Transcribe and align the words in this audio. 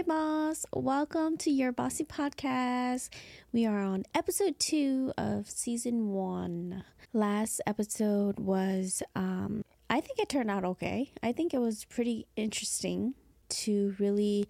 Hey, 0.00 0.06
boss. 0.06 0.64
Welcome 0.72 1.36
to 1.36 1.50
Yer 1.50 1.72
Bossy 1.72 2.04
Podcast. 2.04 3.10
We 3.52 3.66
are 3.66 3.82
on 3.82 4.04
episode 4.14 4.58
two 4.58 5.12
of 5.18 5.50
season 5.50 6.08
one. 6.08 6.84
Last 7.12 7.60
episode 7.66 8.40
was, 8.40 9.02
um, 9.14 9.62
I 9.90 10.00
think 10.00 10.18
it 10.18 10.30
turned 10.30 10.50
out 10.50 10.64
okay. 10.64 11.12
I 11.22 11.32
think 11.32 11.52
it 11.52 11.58
was 11.58 11.84
pretty 11.84 12.26
interesting 12.34 13.12
to 13.50 13.94
really 13.98 14.48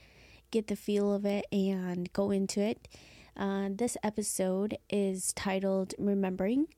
get 0.52 0.68
the 0.68 0.76
feel 0.76 1.12
of 1.12 1.26
it 1.26 1.46
and 1.50 2.12
go 2.12 2.30
into 2.30 2.60
it. 2.60 2.86
Uh, 3.36 3.70
this 3.72 3.96
episode 4.04 4.78
is 4.88 5.32
titled 5.32 5.94
Remembering 5.98 6.68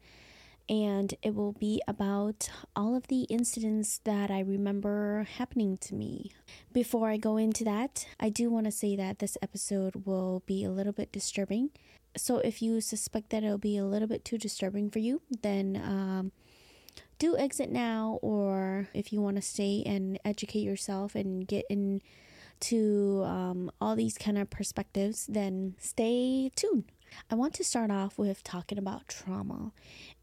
and 0.73 1.15
it 1.23 1.35
will 1.35 1.53
be 1.53 1.83
about 1.87 2.49
all 2.75 2.97
of 2.97 3.09
the 3.09 3.25
incidents 3.25 4.01
that 4.05 4.31
I 4.31 4.41
remember 4.41 5.29
happening 5.37 5.77
to 5.77 5.95
me. 5.95 6.33
Before 6.73 7.11
I 7.11 7.19
go 7.19 7.37
into 7.37 7.63
that, 7.65 8.07
I 8.19 8.31
do 8.31 8.49
want 8.49 8.65
to 8.65 8.73
say 8.73 8.97
that 8.97 9.19
this 9.19 9.37
episode 9.43 10.07
will 10.07 10.43
be 10.47 10.65
a 10.65 10.71
little 10.71 10.95
bit 10.95 11.13
disturbing. 11.13 11.73
So 12.17 12.39
if 12.39 12.63
you 12.63 12.81
suspect 12.81 13.29
that 13.31 13.45
it'll 13.45 13.59
be 13.59 13.77
a 13.77 13.85
little 13.85 14.09
bit 14.09 14.25
too 14.25 14.39
disturbing 14.39 14.89
for 14.89 14.99
you, 14.99 15.21
then 15.43 15.77
um, 15.77 16.33
do 17.19 17.37
exit 17.37 17.71
now, 17.71 18.19
or 18.23 18.89
if 18.95 19.13
you 19.13 19.21
want 19.21 19.37
to 19.37 19.43
stay 19.43 19.83
and 19.85 20.19
educate 20.25 20.61
yourself 20.61 21.15
and 21.15 21.47
get 21.47 21.67
into 21.69 23.23
um, 23.27 23.71
all 23.79 23.95
these 23.95 24.17
kind 24.17 24.39
of 24.39 24.49
perspectives, 24.49 25.27
then 25.27 25.75
stay 25.79 26.51
tuned. 26.57 26.85
I 27.31 27.35
want 27.35 27.55
to 27.55 27.65
start 27.65 27.91
off 27.91 28.19
with 28.19 28.43
talking 28.43 28.79
about 28.79 29.09
trauma. 29.09 29.73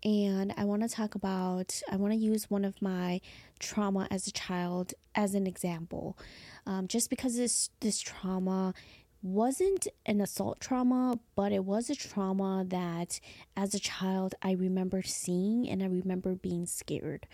And 0.04 0.54
I 0.58 0.66
want 0.66 0.84
to 0.84 0.90
talk 0.90 1.16
about, 1.16 1.82
I 1.92 1.96
want 1.96 2.14
to 2.14 2.20
use 2.20 2.50
one 2.50 2.66
of 2.66 2.82
my 2.82 3.22
trauma 3.60 4.08
as 4.12 4.28
a 4.28 4.32
child 4.32 4.94
as 5.16 5.36
an 5.36 5.48
example. 5.48 6.18
Um, 6.66 6.88
just 6.88 7.10
because 7.10 7.36
this, 7.36 7.70
this 7.80 8.00
trauma 8.00 8.74
wasn't 9.22 9.88
an 10.06 10.22
assault 10.22 10.60
trauma, 10.60 11.20
but 11.36 11.52
it 11.52 11.66
was 11.66 11.90
a 11.90 11.96
trauma 11.96 12.64
that 12.68 13.20
as 13.58 13.74
a 13.74 13.80
child 13.80 14.36
I 14.42 14.54
remember 14.54 15.02
seeing 15.02 15.70
and 15.70 15.84
I 15.84 15.88
remember 15.88 16.36
being 16.36 16.66
scared. 16.66 17.28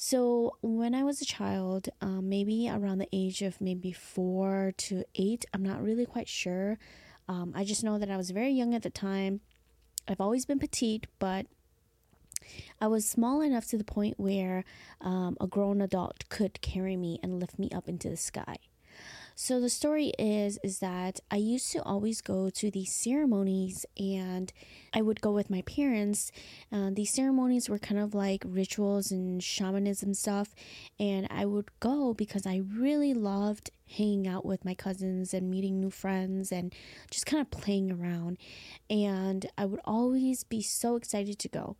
So, 0.00 0.56
when 0.60 0.94
I 0.94 1.02
was 1.02 1.20
a 1.20 1.24
child, 1.24 1.88
um, 2.00 2.28
maybe 2.28 2.70
around 2.70 2.98
the 2.98 3.08
age 3.12 3.42
of 3.42 3.60
maybe 3.60 3.90
four 3.90 4.72
to 4.76 5.02
eight, 5.16 5.44
I'm 5.52 5.64
not 5.64 5.82
really 5.82 6.06
quite 6.06 6.28
sure. 6.28 6.78
Um, 7.28 7.52
I 7.54 7.64
just 7.64 7.84
know 7.84 7.98
that 7.98 8.10
I 8.10 8.16
was 8.16 8.30
very 8.30 8.52
young 8.52 8.74
at 8.74 8.82
the 8.82 8.90
time. 8.90 9.40
I've 10.06 10.20
always 10.20 10.46
been 10.46 10.58
petite, 10.58 11.06
but 11.18 11.46
I 12.80 12.86
was 12.86 13.06
small 13.06 13.42
enough 13.42 13.66
to 13.66 13.78
the 13.78 13.84
point 13.84 14.18
where 14.18 14.64
um, 15.00 15.36
a 15.40 15.46
grown 15.46 15.82
adult 15.82 16.28
could 16.30 16.60
carry 16.62 16.96
me 16.96 17.20
and 17.22 17.38
lift 17.38 17.58
me 17.58 17.70
up 17.74 17.88
into 17.88 18.08
the 18.08 18.16
sky. 18.16 18.56
So 19.40 19.60
the 19.60 19.70
story 19.70 20.08
is 20.18 20.58
is 20.64 20.80
that 20.80 21.20
I 21.30 21.36
used 21.36 21.70
to 21.70 21.82
always 21.84 22.20
go 22.20 22.50
to 22.50 22.72
these 22.72 22.92
ceremonies 22.92 23.86
and 23.96 24.52
I 24.92 25.00
would 25.00 25.20
go 25.20 25.30
with 25.30 25.48
my 25.48 25.62
parents. 25.62 26.32
Uh, 26.72 26.90
these 26.92 27.12
ceremonies 27.12 27.68
were 27.70 27.78
kind 27.78 28.00
of 28.00 28.16
like 28.16 28.42
rituals 28.44 29.12
and 29.12 29.40
shamanism 29.40 30.14
stuff 30.14 30.56
and 30.98 31.28
I 31.30 31.44
would 31.44 31.70
go 31.78 32.14
because 32.14 32.48
I 32.48 32.62
really 32.76 33.14
loved 33.14 33.70
hanging 33.88 34.26
out 34.26 34.44
with 34.44 34.64
my 34.64 34.74
cousins 34.74 35.32
and 35.32 35.48
meeting 35.48 35.80
new 35.80 35.90
friends 35.90 36.50
and 36.50 36.74
just 37.08 37.24
kind 37.24 37.40
of 37.40 37.48
playing 37.52 37.92
around. 37.92 38.38
And 38.90 39.46
I 39.56 39.66
would 39.66 39.80
always 39.84 40.42
be 40.42 40.62
so 40.62 40.96
excited 40.96 41.38
to 41.38 41.48
go. 41.48 41.76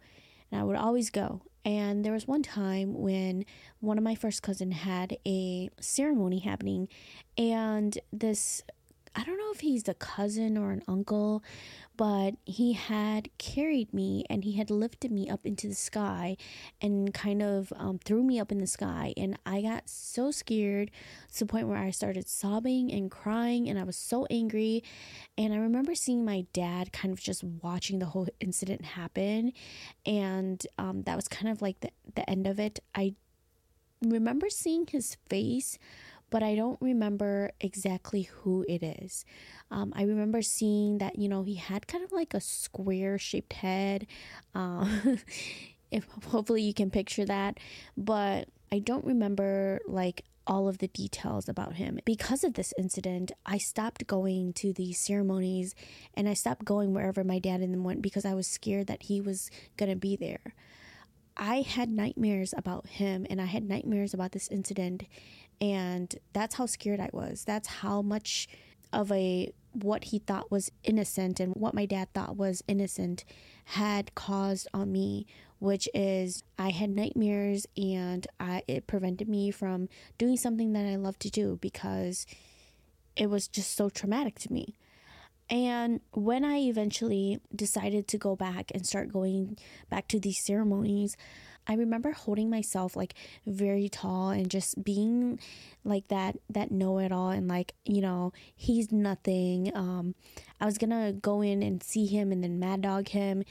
And 0.50 0.60
I 0.60 0.64
would 0.64 0.76
always 0.76 1.10
go. 1.10 1.42
And 1.64 2.04
there 2.04 2.12
was 2.12 2.26
one 2.26 2.42
time 2.42 2.94
when 2.94 3.44
one 3.80 3.98
of 3.98 4.04
my 4.04 4.14
first 4.14 4.42
cousin 4.42 4.72
had 4.72 5.18
a 5.26 5.68
ceremony 5.80 6.38
happening 6.38 6.88
and 7.36 7.98
this 8.12 8.62
I 9.18 9.24
don't 9.24 9.36
know 9.36 9.50
if 9.52 9.58
he's 9.58 9.88
a 9.88 9.94
cousin 9.94 10.56
or 10.56 10.70
an 10.70 10.84
uncle, 10.86 11.42
but 11.96 12.36
he 12.44 12.74
had 12.74 13.30
carried 13.36 13.92
me 13.92 14.24
and 14.30 14.44
he 14.44 14.52
had 14.52 14.70
lifted 14.70 15.10
me 15.10 15.28
up 15.28 15.44
into 15.44 15.66
the 15.66 15.74
sky 15.74 16.36
and 16.80 17.12
kind 17.12 17.42
of 17.42 17.72
um, 17.74 17.98
threw 17.98 18.22
me 18.22 18.38
up 18.38 18.52
in 18.52 18.58
the 18.58 18.66
sky. 18.68 19.14
And 19.16 19.36
I 19.44 19.62
got 19.62 19.88
so 19.88 20.30
scared 20.30 20.92
to 21.32 21.40
the 21.40 21.46
point 21.46 21.66
where 21.66 21.78
I 21.78 21.90
started 21.90 22.28
sobbing 22.28 22.92
and 22.92 23.10
crying, 23.10 23.68
and 23.68 23.76
I 23.76 23.82
was 23.82 23.96
so 23.96 24.24
angry. 24.30 24.84
And 25.36 25.52
I 25.52 25.56
remember 25.56 25.96
seeing 25.96 26.24
my 26.24 26.46
dad 26.52 26.92
kind 26.92 27.12
of 27.12 27.18
just 27.18 27.42
watching 27.42 27.98
the 27.98 28.06
whole 28.06 28.28
incident 28.38 28.84
happen, 28.84 29.52
and 30.06 30.64
um, 30.78 31.02
that 31.02 31.16
was 31.16 31.26
kind 31.26 31.48
of 31.48 31.60
like 31.60 31.80
the, 31.80 31.90
the 32.14 32.30
end 32.30 32.46
of 32.46 32.60
it. 32.60 32.78
I 32.94 33.14
remember 34.00 34.48
seeing 34.48 34.86
his 34.86 35.16
face 35.28 35.76
but 36.30 36.42
I 36.42 36.54
don't 36.54 36.80
remember 36.80 37.52
exactly 37.60 38.22
who 38.22 38.64
it 38.68 38.82
is. 38.82 39.24
Um, 39.70 39.92
I 39.96 40.02
remember 40.02 40.42
seeing 40.42 40.98
that, 40.98 41.18
you 41.18 41.28
know, 41.28 41.42
he 41.42 41.54
had 41.54 41.86
kind 41.86 42.04
of 42.04 42.12
like 42.12 42.34
a 42.34 42.40
square 42.40 43.18
shaped 43.18 43.54
head. 43.54 44.06
Um, 44.54 45.18
if 45.90 46.06
hopefully 46.26 46.62
you 46.62 46.74
can 46.74 46.90
picture 46.90 47.24
that, 47.24 47.58
but 47.96 48.48
I 48.70 48.78
don't 48.78 49.04
remember 49.04 49.80
like 49.86 50.24
all 50.46 50.66
of 50.66 50.78
the 50.78 50.88
details 50.88 51.48
about 51.48 51.74
him. 51.74 52.00
Because 52.04 52.42
of 52.42 52.54
this 52.54 52.72
incident, 52.78 53.32
I 53.44 53.58
stopped 53.58 54.06
going 54.06 54.54
to 54.54 54.72
these 54.72 54.98
ceremonies 54.98 55.74
and 56.14 56.28
I 56.28 56.34
stopped 56.34 56.64
going 56.64 56.94
wherever 56.94 57.22
my 57.22 57.38
dad 57.38 57.60
and 57.60 57.72
them 57.72 57.84
went 57.84 58.02
because 58.02 58.24
I 58.24 58.34
was 58.34 58.46
scared 58.46 58.86
that 58.86 59.04
he 59.04 59.20
was 59.20 59.50
going 59.76 59.90
to 59.90 59.96
be 59.96 60.16
there. 60.16 60.54
I 61.36 61.60
had 61.60 61.90
nightmares 61.90 62.52
about 62.56 62.88
him 62.88 63.26
and 63.30 63.40
I 63.40 63.44
had 63.44 63.62
nightmares 63.62 64.12
about 64.12 64.32
this 64.32 64.48
incident 64.48 65.04
and 65.60 66.14
that's 66.32 66.56
how 66.56 66.66
scared 66.66 67.00
I 67.00 67.10
was. 67.12 67.44
That's 67.44 67.68
how 67.68 68.02
much 68.02 68.48
of 68.92 69.10
a 69.12 69.52
what 69.72 70.04
he 70.04 70.18
thought 70.18 70.50
was 70.50 70.72
innocent 70.82 71.38
and 71.40 71.54
what 71.54 71.74
my 71.74 71.86
dad 71.86 72.12
thought 72.14 72.36
was 72.36 72.64
innocent 72.66 73.24
had 73.64 74.14
caused 74.14 74.66
on 74.72 74.90
me 74.90 75.26
which 75.58 75.88
is 75.92 76.42
I 76.58 76.70
had 76.70 76.90
nightmares 76.90 77.66
and 77.76 78.26
I, 78.38 78.62
it 78.68 78.86
prevented 78.86 79.28
me 79.28 79.50
from 79.50 79.88
doing 80.16 80.36
something 80.36 80.72
that 80.72 80.86
I 80.86 80.96
love 80.96 81.18
to 81.20 81.30
do 81.30 81.58
because 81.60 82.26
it 83.16 83.28
was 83.28 83.48
just 83.48 83.74
so 83.76 83.88
traumatic 83.88 84.38
to 84.40 84.52
me. 84.52 84.76
And 85.50 86.00
when 86.12 86.44
I 86.44 86.58
eventually 86.58 87.40
decided 87.54 88.06
to 88.08 88.18
go 88.18 88.36
back 88.36 88.70
and 88.74 88.86
start 88.86 89.12
going 89.12 89.58
back 89.88 90.06
to 90.08 90.20
these 90.20 90.38
ceremonies, 90.44 91.16
I 91.68 91.74
remember 91.74 92.12
holding 92.12 92.48
myself 92.48 92.96
like 92.96 93.14
very 93.46 93.88
tall 93.88 94.30
and 94.30 94.50
just 94.50 94.82
being 94.82 95.38
like 95.84 96.08
that 96.08 96.36
that 96.50 96.70
know-it-all 96.70 97.30
and 97.30 97.46
like, 97.46 97.74
you 97.84 98.00
know, 98.00 98.32
he's 98.56 98.90
nothing. 98.90 99.70
Um 99.74 100.14
I 100.60 100.64
was 100.64 100.78
going 100.78 100.90
to 100.90 101.12
go 101.12 101.40
in 101.40 101.62
and 101.62 101.82
see 101.82 102.06
him 102.06 102.32
and 102.32 102.42
then 102.42 102.58
mad 102.58 102.82
dog 102.82 103.08
him. 103.08 103.44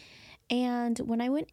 And 0.49 0.97
when 0.99 1.21
I 1.21 1.29
went 1.29 1.49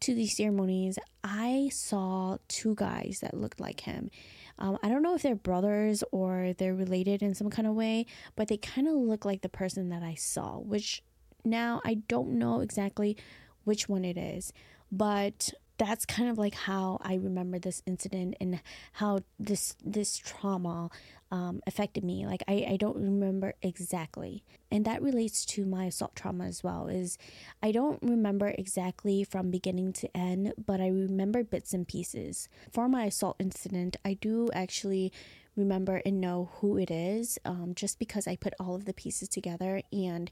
to 0.00 0.14
these 0.14 0.36
ceremonies, 0.36 0.98
I 1.22 1.70
saw 1.72 2.38
two 2.48 2.74
guys 2.74 3.18
that 3.20 3.34
looked 3.34 3.60
like 3.60 3.80
him. 3.80 4.10
Um, 4.58 4.78
I 4.82 4.88
don't 4.88 5.02
know 5.02 5.14
if 5.14 5.22
they're 5.22 5.34
brothers 5.34 6.04
or 6.12 6.52
they're 6.58 6.74
related 6.74 7.22
in 7.22 7.34
some 7.34 7.50
kind 7.50 7.66
of 7.66 7.74
way, 7.74 8.06
but 8.36 8.48
they 8.48 8.56
kind 8.56 8.86
of 8.86 8.94
look 8.94 9.24
like 9.24 9.42
the 9.42 9.48
person 9.48 9.88
that 9.90 10.02
I 10.02 10.14
saw, 10.14 10.58
which 10.58 11.02
now 11.44 11.80
I 11.84 11.94
don't 12.08 12.38
know 12.38 12.60
exactly 12.60 13.16
which 13.64 13.88
one 13.88 14.04
it 14.04 14.16
is, 14.16 14.52
but 14.92 15.52
that's 15.76 16.06
kind 16.06 16.28
of 16.28 16.38
like 16.38 16.54
how 16.54 16.98
I 17.02 17.14
remember 17.14 17.58
this 17.58 17.82
incident 17.86 18.36
and 18.40 18.60
how 18.92 19.20
this 19.38 19.76
this 19.84 20.16
trauma 20.16 20.90
um, 21.30 21.60
affected 21.66 22.04
me. 22.04 22.26
Like 22.26 22.42
I, 22.46 22.66
I 22.70 22.76
don't 22.76 22.96
remember 22.96 23.54
exactly, 23.62 24.44
and 24.70 24.84
that 24.84 25.02
relates 25.02 25.44
to 25.46 25.64
my 25.64 25.86
assault 25.86 26.14
trauma 26.14 26.44
as 26.44 26.62
well. 26.62 26.86
Is 26.86 27.18
I 27.62 27.72
don't 27.72 28.00
remember 28.02 28.54
exactly 28.56 29.24
from 29.24 29.50
beginning 29.50 29.92
to 29.94 30.16
end, 30.16 30.52
but 30.64 30.80
I 30.80 30.88
remember 30.88 31.42
bits 31.42 31.72
and 31.72 31.86
pieces. 31.86 32.48
For 32.70 32.88
my 32.88 33.06
assault 33.06 33.36
incident, 33.40 33.96
I 34.04 34.14
do 34.14 34.48
actually 34.54 35.12
remember 35.56 36.02
and 36.04 36.20
know 36.20 36.50
who 36.54 36.76
it 36.76 36.90
is, 36.90 37.38
um, 37.44 37.72
just 37.74 37.98
because 37.98 38.26
I 38.26 38.36
put 38.36 38.54
all 38.58 38.74
of 38.74 38.84
the 38.84 38.94
pieces 38.94 39.28
together, 39.28 39.82
and 39.92 40.30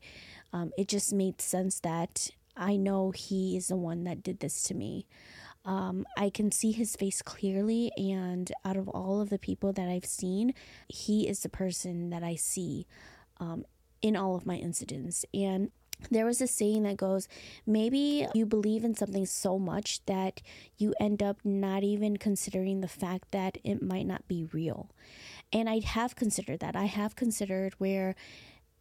um, 0.52 0.72
it 0.78 0.88
just 0.88 1.12
made 1.12 1.40
sense 1.40 1.80
that 1.80 2.30
I 2.56 2.76
know 2.76 3.10
he 3.10 3.56
is 3.56 3.68
the 3.68 3.76
one 3.76 4.04
that 4.04 4.22
did 4.22 4.40
this 4.40 4.62
to 4.64 4.74
me. 4.74 5.06
Um, 5.64 6.06
I 6.16 6.30
can 6.30 6.50
see 6.50 6.72
his 6.72 6.96
face 6.96 7.22
clearly, 7.22 7.92
and 7.96 8.50
out 8.64 8.76
of 8.76 8.88
all 8.88 9.20
of 9.20 9.30
the 9.30 9.38
people 9.38 9.72
that 9.72 9.88
I've 9.88 10.04
seen, 10.04 10.54
he 10.88 11.28
is 11.28 11.40
the 11.40 11.48
person 11.48 12.10
that 12.10 12.22
I 12.24 12.34
see 12.34 12.86
um, 13.38 13.64
in 14.00 14.16
all 14.16 14.34
of 14.34 14.44
my 14.44 14.56
incidents. 14.56 15.24
And 15.32 15.70
there 16.10 16.26
was 16.26 16.40
a 16.40 16.48
saying 16.48 16.82
that 16.82 16.96
goes, 16.96 17.28
maybe 17.64 18.26
you 18.34 18.44
believe 18.44 18.84
in 18.84 18.96
something 18.96 19.24
so 19.24 19.58
much 19.58 20.04
that 20.06 20.42
you 20.76 20.94
end 20.98 21.22
up 21.22 21.38
not 21.44 21.84
even 21.84 22.16
considering 22.16 22.80
the 22.80 22.88
fact 22.88 23.30
that 23.30 23.58
it 23.62 23.80
might 23.82 24.06
not 24.06 24.26
be 24.26 24.48
real. 24.52 24.90
And 25.52 25.68
I 25.68 25.78
have 25.78 26.16
considered 26.16 26.60
that. 26.60 26.74
I 26.74 26.86
have 26.86 27.14
considered 27.14 27.74
where 27.78 28.16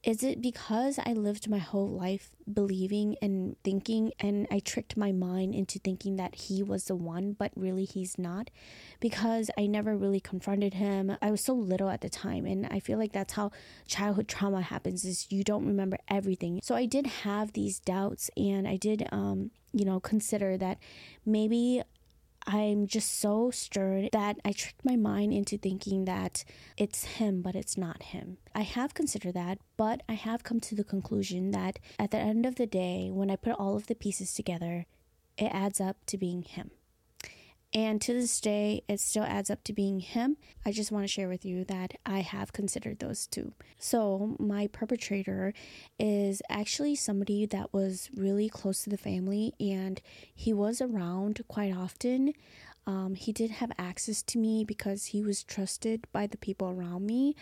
Is 0.04 0.24
it 0.24 0.42
because 0.42 0.98
I 0.98 1.14
lived 1.14 1.48
my 1.48 1.60
whole 1.60 1.88
life 1.88 2.32
believing 2.52 3.18
and 3.22 3.56
thinking, 3.64 4.12
and 4.20 4.48
I 4.50 4.58
tricked 4.58 4.98
my 4.98 5.12
mind 5.12 5.54
into 5.54 5.78
thinking 5.78 6.16
that 6.16 6.34
he 6.34 6.64
was 6.64 6.86
the 6.86 6.96
one, 6.96 7.34
but 7.34 7.52
really 7.56 7.86
he's 7.86 8.18
not? 8.18 8.50
Because 9.00 9.52
I 9.60 9.68
never 9.68 9.96
really 9.96 10.20
confronted 10.20 10.74
him. 10.74 11.16
I 11.22 11.30
was 11.30 11.44
so 11.44 11.54
little 11.54 11.90
at 11.90 12.02
the 12.02 12.10
time, 12.10 12.48
and 12.48 12.66
I 12.72 12.80
feel 12.80 12.98
like 12.98 13.12
that's 13.12 13.34
how 13.34 13.52
childhood 13.86 14.28
trauma 14.28 14.62
happens: 14.62 15.06
is 15.06 15.28
you 15.30 15.44
don't 15.44 15.68
remember 15.68 16.00
everything. 16.08 16.62
So 16.64 16.74
I 16.74 16.88
did 16.88 17.06
have 17.06 17.54
these 17.54 17.80
doubts, 17.80 18.32
and 18.36 18.68
I 18.68 18.78
did, 18.78 19.08
um, 19.12 19.52
you 19.72 19.86
know, 19.86 20.00
consider 20.00 20.58
that 20.58 20.80
maybe 21.28 21.84
I'm 22.48 22.88
just 22.88 23.20
so 23.20 23.52
stirred 23.52 24.10
that 24.14 24.38
I 24.44 24.52
tricked 24.52 24.84
my 24.84 24.96
mind 24.96 25.34
into 25.34 25.58
thinking 25.58 26.06
that 26.06 26.44
it's 26.76 27.04
him, 27.04 27.42
but 27.42 27.56
it's 27.56 27.78
not 27.78 28.04
him. 28.04 28.38
I 28.56 28.62
have 28.62 28.94
considered 28.94 29.36
that, 29.36 29.60
but 29.78 30.02
I 30.10 30.14
have 30.14 30.44
come 30.44 30.60
to 30.62 30.76
the 30.76 30.84
conclusion 30.84 31.52
that 31.52 31.80
at 32.00 32.12
the 32.12 32.18
end 32.18 32.46
of 32.46 32.56
the 32.56 32.68
day, 32.68 33.10
when 33.12 33.30
I 33.30 33.36
put 33.36 33.54
all 33.54 33.76
of 33.76 33.88
the 33.88 33.96
pieces 33.96 34.34
together, 34.34 34.86
it 35.38 35.52
adds 35.54 35.80
up 35.80 35.98
to 36.08 36.18
being 36.18 36.42
him. 36.42 36.72
And 37.74 38.02
to 38.02 38.14
this 38.14 38.42
day, 38.42 38.84
it 38.90 39.00
still 39.00 39.24
adds 39.24 39.50
up 39.50 39.64
to 39.64 39.74
being 39.74 40.02
him. 40.02 40.36
I 40.66 40.74
just 40.74 40.92
want 40.92 41.06
to 41.06 41.08
share 41.08 41.30
with 41.30 41.46
you 41.46 41.64
that 41.66 41.94
I 42.06 42.20
have 42.20 42.52
considered 42.52 43.00
those 43.00 43.28
two. 43.28 43.54
So, 43.78 44.36
my 44.40 44.68
perpetrator 44.68 45.54
is 45.98 46.42
actually 46.50 46.96
somebody 46.96 47.46
that 47.46 47.74
was 47.74 48.10
really 48.14 48.50
close 48.50 48.84
to 48.84 48.90
the 48.90 48.98
family 48.98 49.54
and 49.60 50.02
he 50.36 50.52
was 50.52 50.82
around 50.82 51.42
quite 51.48 51.74
often. 51.74 52.34
Um, 52.88 53.16
he 53.16 53.32
did 53.32 53.52
have 53.52 53.72
access 53.78 54.24
to 54.24 54.38
me 54.38 54.64
because 54.64 55.06
he 55.06 55.22
was 55.22 55.44
trusted 55.44 56.08
by 56.12 56.28
the 56.28 56.38
people 56.38 56.70
around 56.70 57.06
me. 57.06 57.36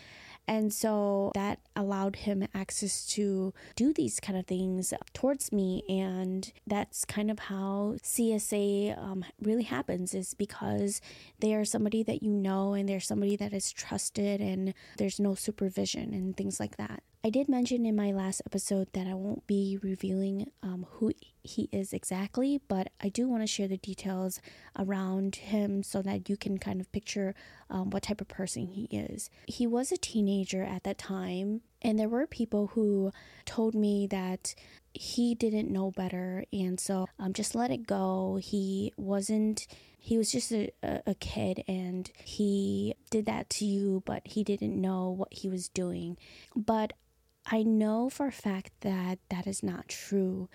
And 0.46 0.72
so 0.72 1.30
that 1.34 1.60
allowed 1.76 2.16
him 2.16 2.46
access 2.54 3.06
to 3.08 3.54
do 3.76 3.92
these 3.92 4.20
kind 4.20 4.38
of 4.38 4.46
things 4.46 4.92
towards 5.14 5.52
me. 5.52 5.82
And 5.88 6.52
that's 6.66 7.04
kind 7.04 7.30
of 7.30 7.38
how 7.38 7.96
CSA 8.02 8.98
um, 8.98 9.24
really 9.40 9.62
happens 9.62 10.12
is 10.14 10.34
because 10.34 11.00
they 11.38 11.54
are 11.54 11.64
somebody 11.64 12.02
that 12.02 12.22
you 12.22 12.32
know 12.32 12.74
and 12.74 12.88
they're 12.88 13.00
somebody 13.00 13.36
that 13.36 13.52
is 13.52 13.72
trusted 13.72 14.40
and 14.40 14.74
there's 14.98 15.20
no 15.20 15.34
supervision 15.34 16.12
and 16.12 16.36
things 16.36 16.60
like 16.60 16.76
that. 16.76 17.02
I 17.22 17.28
did 17.28 17.50
mention 17.50 17.84
in 17.84 17.94
my 17.94 18.12
last 18.12 18.40
episode 18.46 18.88
that 18.94 19.06
I 19.06 19.12
won't 19.12 19.46
be 19.46 19.78
revealing 19.82 20.50
um, 20.62 20.86
who 20.88 21.12
he 21.42 21.68
is 21.70 21.92
exactly, 21.92 22.62
but 22.66 22.88
I 22.98 23.10
do 23.10 23.28
want 23.28 23.42
to 23.42 23.46
share 23.46 23.68
the 23.68 23.76
details 23.76 24.40
around 24.78 25.36
him 25.36 25.82
so 25.82 26.00
that 26.00 26.30
you 26.30 26.38
can 26.38 26.56
kind 26.56 26.80
of 26.80 26.90
picture 26.92 27.34
um, 27.68 27.90
what 27.90 28.04
type 28.04 28.22
of 28.22 28.28
person 28.28 28.68
he 28.68 28.84
is. 28.84 29.28
He 29.46 29.66
was 29.66 29.92
a 29.92 29.98
teenager 29.98 30.62
at 30.62 30.84
that 30.84 30.96
time, 30.96 31.60
and 31.82 31.98
there 31.98 32.08
were 32.08 32.26
people 32.26 32.68
who 32.68 33.12
told 33.44 33.74
me 33.74 34.06
that 34.06 34.54
he 34.94 35.34
didn't 35.34 35.70
know 35.70 35.90
better, 35.90 36.46
and 36.54 36.80
so 36.80 37.06
um, 37.18 37.34
just 37.34 37.54
let 37.54 37.70
it 37.70 37.86
go. 37.86 38.38
He 38.42 38.94
wasn't 38.96 39.66
he 40.02 40.16
was 40.16 40.32
just 40.32 40.50
a, 40.50 40.70
a, 40.82 41.14
kid 41.16 41.62
and 41.68 42.10
he 42.24 42.94
did 43.10 43.26
that 43.26 43.50
to 43.50 43.66
you, 43.66 44.02
but 44.06 44.22
he 44.24 44.42
didn't 44.42 44.80
know 44.80 45.10
what 45.10 45.28
he 45.30 45.46
was 45.46 45.68
doing. 45.68 46.16
But 46.56 46.94
I 47.50 47.64
know 47.64 48.08
for 48.08 48.28
a 48.28 48.32
fact 48.32 48.70
that 48.82 49.18
that 49.28 49.46
is 49.46 49.62
not 49.62 49.88
true 49.88 50.48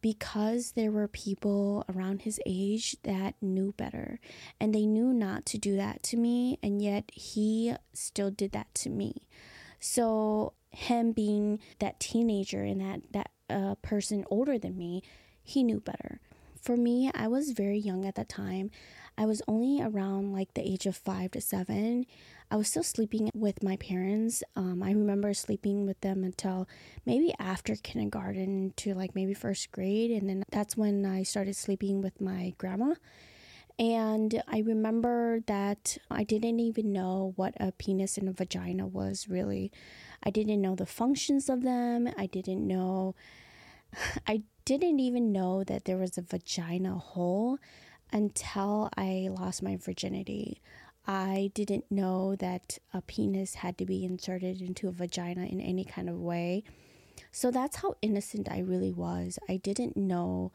because 0.00 0.72
there 0.72 0.92
were 0.92 1.08
people 1.08 1.84
around 1.92 2.22
his 2.22 2.38
age 2.46 2.96
that 3.02 3.34
knew 3.42 3.72
better 3.76 4.20
and 4.60 4.72
they 4.72 4.86
knew 4.86 5.12
not 5.12 5.44
to 5.46 5.58
do 5.58 5.76
that 5.76 6.04
to 6.04 6.16
me, 6.16 6.58
and 6.62 6.80
yet 6.80 7.10
he 7.12 7.74
still 7.92 8.30
did 8.30 8.52
that 8.52 8.72
to 8.76 8.90
me. 8.90 9.26
So, 9.80 10.52
him 10.70 11.12
being 11.12 11.58
that 11.80 11.98
teenager 11.98 12.62
and 12.62 12.80
that, 12.80 13.00
that 13.12 13.30
uh, 13.50 13.74
person 13.76 14.24
older 14.30 14.58
than 14.58 14.76
me, 14.76 15.02
he 15.42 15.64
knew 15.64 15.80
better. 15.80 16.20
For 16.60 16.76
me, 16.76 17.10
I 17.14 17.26
was 17.26 17.52
very 17.52 17.78
young 17.78 18.04
at 18.04 18.14
that 18.16 18.28
time. 18.28 18.70
I 19.18 19.26
was 19.26 19.42
only 19.48 19.82
around 19.82 20.32
like 20.32 20.54
the 20.54 20.66
age 20.66 20.86
of 20.86 20.96
five 20.96 21.32
to 21.32 21.40
seven. 21.40 22.06
I 22.52 22.56
was 22.56 22.68
still 22.68 22.84
sleeping 22.84 23.30
with 23.34 23.64
my 23.64 23.76
parents. 23.76 24.44
Um, 24.54 24.80
I 24.80 24.92
remember 24.92 25.34
sleeping 25.34 25.86
with 25.86 26.00
them 26.02 26.22
until 26.22 26.68
maybe 27.04 27.34
after 27.40 27.74
kindergarten 27.74 28.74
to 28.76 28.94
like 28.94 29.16
maybe 29.16 29.34
first 29.34 29.72
grade. 29.72 30.12
And 30.12 30.28
then 30.28 30.44
that's 30.52 30.76
when 30.76 31.04
I 31.04 31.24
started 31.24 31.56
sleeping 31.56 32.00
with 32.00 32.20
my 32.20 32.54
grandma. 32.58 32.94
And 33.76 34.40
I 34.46 34.60
remember 34.60 35.40
that 35.46 35.98
I 36.08 36.22
didn't 36.22 36.60
even 36.60 36.92
know 36.92 37.32
what 37.34 37.54
a 37.58 37.72
penis 37.72 38.18
and 38.18 38.28
a 38.28 38.32
vagina 38.32 38.86
was 38.86 39.26
really. 39.28 39.72
I 40.22 40.30
didn't 40.30 40.60
know 40.60 40.76
the 40.76 40.86
functions 40.86 41.48
of 41.48 41.64
them. 41.64 42.08
I 42.16 42.26
didn't 42.26 42.64
know, 42.64 43.16
I 44.28 44.42
didn't 44.64 45.00
even 45.00 45.32
know 45.32 45.64
that 45.64 45.86
there 45.86 45.96
was 45.96 46.16
a 46.16 46.22
vagina 46.22 46.98
hole 46.98 47.58
until 48.12 48.90
I 48.96 49.28
lost 49.30 49.62
my 49.62 49.76
virginity. 49.76 50.60
I 51.06 51.50
didn't 51.54 51.90
know 51.90 52.36
that 52.36 52.78
a 52.92 53.00
penis 53.00 53.56
had 53.56 53.78
to 53.78 53.86
be 53.86 54.04
inserted 54.04 54.60
into 54.60 54.88
a 54.88 54.92
vagina 54.92 55.46
in 55.46 55.60
any 55.60 55.84
kind 55.84 56.08
of 56.08 56.20
way. 56.20 56.64
So 57.32 57.50
that's 57.50 57.76
how 57.76 57.96
innocent 58.02 58.48
I 58.50 58.60
really 58.60 58.92
was. 58.92 59.38
I 59.48 59.56
didn't 59.56 59.96
know 59.96 60.52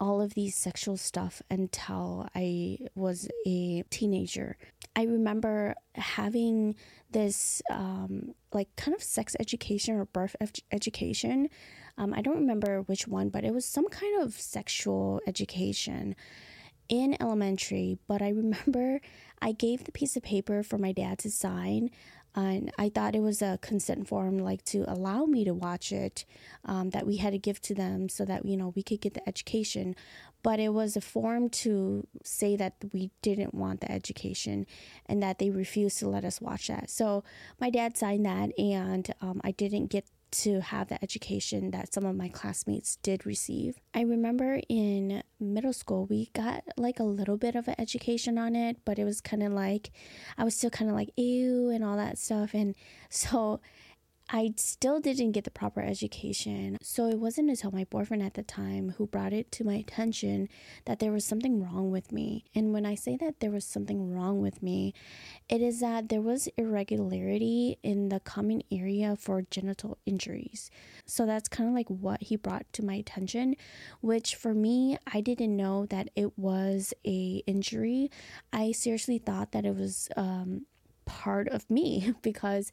all 0.00 0.20
of 0.20 0.34
these 0.34 0.56
sexual 0.56 0.96
stuff 0.96 1.42
until 1.48 2.28
I 2.34 2.78
was 2.96 3.28
a 3.46 3.84
teenager. 3.88 4.56
I 4.96 5.04
remember 5.04 5.76
having 5.94 6.74
this 7.12 7.62
um, 7.70 8.34
like 8.52 8.74
kind 8.74 8.96
of 8.96 9.02
sex 9.02 9.36
education 9.38 9.94
or 9.94 10.06
birth 10.06 10.34
ed- 10.40 10.58
education. 10.72 11.48
Um, 11.96 12.12
I 12.12 12.20
don't 12.20 12.38
remember 12.38 12.82
which 12.82 13.06
one, 13.06 13.28
but 13.28 13.44
it 13.44 13.54
was 13.54 13.64
some 13.64 13.86
kind 13.88 14.22
of 14.22 14.34
sexual 14.34 15.20
education 15.24 16.16
in 16.92 17.16
elementary. 17.20 17.98
But 18.06 18.20
I 18.20 18.28
remember 18.28 19.00
I 19.40 19.52
gave 19.52 19.84
the 19.84 19.92
piece 19.92 20.14
of 20.14 20.22
paper 20.22 20.62
for 20.62 20.76
my 20.76 20.92
dad 20.92 21.18
to 21.20 21.30
sign. 21.30 21.90
And 22.34 22.70
I 22.78 22.88
thought 22.90 23.14
it 23.14 23.20
was 23.20 23.42
a 23.42 23.58
consent 23.60 24.08
form, 24.08 24.38
like 24.38 24.64
to 24.66 24.84
allow 24.88 25.24
me 25.24 25.44
to 25.44 25.52
watch 25.52 25.92
it, 25.92 26.24
um, 26.64 26.90
that 26.90 27.06
we 27.06 27.16
had 27.16 27.32
to 27.32 27.38
give 27.38 27.60
to 27.62 27.74
them 27.74 28.08
so 28.08 28.24
that, 28.24 28.44
you 28.46 28.56
know, 28.56 28.72
we 28.74 28.82
could 28.82 29.00
get 29.00 29.14
the 29.14 29.26
education. 29.28 29.94
But 30.42 30.58
it 30.58 30.70
was 30.70 30.96
a 30.96 31.02
form 31.02 31.50
to 31.50 32.06
say 32.24 32.56
that 32.56 32.74
we 32.92 33.10
didn't 33.20 33.54
want 33.54 33.80
the 33.80 33.92
education 33.92 34.66
and 35.06 35.22
that 35.22 35.38
they 35.38 35.50
refused 35.50 35.98
to 36.00 36.08
let 36.08 36.24
us 36.24 36.40
watch 36.40 36.68
that. 36.68 36.90
So 36.90 37.22
my 37.60 37.70
dad 37.70 37.96
signed 37.96 38.26
that, 38.26 38.58
and 38.58 39.14
um, 39.20 39.40
I 39.44 39.50
didn't 39.50 39.86
get 39.86 40.06
to 40.32 40.60
have 40.60 40.88
the 40.88 41.02
education 41.02 41.70
that 41.70 41.92
some 41.92 42.04
of 42.04 42.16
my 42.16 42.28
classmates 42.28 42.96
did 42.96 43.24
receive. 43.24 43.76
I 43.94 44.00
remember 44.00 44.60
in 44.68 45.22
middle 45.38 45.72
school, 45.72 46.06
we 46.06 46.30
got 46.32 46.64
like 46.76 46.98
a 46.98 47.04
little 47.04 47.36
bit 47.36 47.54
of 47.54 47.68
an 47.68 47.74
education 47.78 48.38
on 48.38 48.56
it, 48.56 48.78
but 48.84 48.98
it 48.98 49.04
was 49.04 49.20
kind 49.20 49.42
of 49.42 49.52
like, 49.52 49.90
I 50.36 50.44
was 50.44 50.56
still 50.56 50.70
kind 50.70 50.90
of 50.90 50.96
like, 50.96 51.10
ew, 51.16 51.70
and 51.70 51.84
all 51.84 51.96
that 51.96 52.18
stuff. 52.18 52.54
And 52.54 52.74
so 53.08 53.60
I 54.30 54.54
still 54.56 55.00
didn't 55.00 55.32
get 55.32 55.44
the 55.44 55.50
proper 55.50 55.82
education. 55.82 56.78
So 56.82 57.06
it 57.08 57.18
wasn't 57.18 57.50
until 57.50 57.70
my 57.70 57.84
boyfriend 57.84 58.22
at 58.22 58.34
the 58.34 58.42
time 58.42 58.94
who 58.96 59.06
brought 59.06 59.32
it 59.32 59.52
to 59.52 59.64
my 59.64 59.74
attention 59.74 60.48
that 60.86 61.00
there 61.00 61.12
was 61.12 61.24
something 61.24 61.62
wrong 61.62 61.90
with 61.90 62.12
me. 62.12 62.44
And 62.54 62.72
when 62.72 62.86
I 62.86 62.94
say 62.94 63.16
that 63.18 63.40
there 63.40 63.50
was 63.50 63.64
something 63.64 64.14
wrong 64.14 64.40
with 64.40 64.62
me, 64.62 64.94
it 65.48 65.60
is 65.60 65.80
that 65.80 66.08
there 66.08 66.22
was 66.22 66.48
irregularity 66.56 67.78
in 67.82 68.08
the 68.08 68.20
common 68.20 68.62
area 68.70 69.16
for 69.16 69.42
genital 69.42 69.98
injuries. 70.06 70.70
So 71.04 71.26
that's 71.26 71.48
kind 71.48 71.68
of 71.68 71.74
like 71.74 71.88
what 71.88 72.22
he 72.22 72.36
brought 72.36 72.72
to 72.74 72.84
my 72.84 72.94
attention, 72.94 73.56
which 74.00 74.34
for 74.34 74.54
me, 74.54 74.96
I 75.12 75.20
didn't 75.20 75.56
know 75.56 75.86
that 75.86 76.08
it 76.16 76.38
was 76.38 76.94
a 77.04 77.42
injury. 77.46 78.10
I 78.52 78.72
seriously 78.72 79.18
thought 79.18 79.52
that 79.52 79.66
it 79.66 79.74
was 79.74 80.08
um, 80.16 80.66
part 81.04 81.48
of 81.48 81.68
me 81.70 82.14
because 82.22 82.72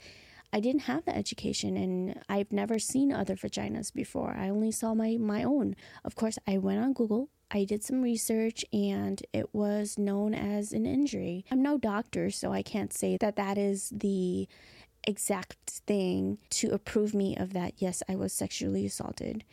I 0.51 0.60
didn't 0.60 0.82
have 0.84 1.06
the 1.06 1.15
education 1.15 1.77
and 1.77 2.22
I've 2.27 2.51
never 2.51 2.79
seen 2.79 3.12
other 3.12 3.36
vaginas 3.36 3.94
before. 3.94 4.36
I 4.38 4.50
only 4.50 4.72
saw 4.72 4.94
my, 4.94 5.18
my 5.20 5.44
own. 5.44 5.75
Of 6.03 6.15
course, 6.15 6.39
I 6.48 6.58
went 6.58 6.79
on 6.79 6.94
Google, 6.94 7.29
I 7.51 7.63
did 7.63 7.84
some 7.84 8.01
research, 8.01 8.63
and 8.72 9.22
it 9.34 9.53
was 9.53 9.98
known 9.98 10.34
as 10.36 10.72
an 10.72 10.86
injury. 10.86 11.46
I'm 11.50 11.63
no 11.63 11.77
doctor, 11.77 12.29
so 12.29 12.53
I 12.53 12.62
can't 12.62 12.94
say 12.94 13.18
that 13.18 13.36
that 13.38 13.58
is 13.58 13.89
the 13.89 14.48
exact 15.03 15.82
thing 15.88 16.38
to 16.51 16.70
approve 16.70 17.13
me 17.13 17.36
of 17.36 17.53
that, 17.53 17.74
yes, 17.77 18.03
I 18.08 18.15
was 18.15 18.34
sexually 18.34 18.86
assaulted. 18.86 19.44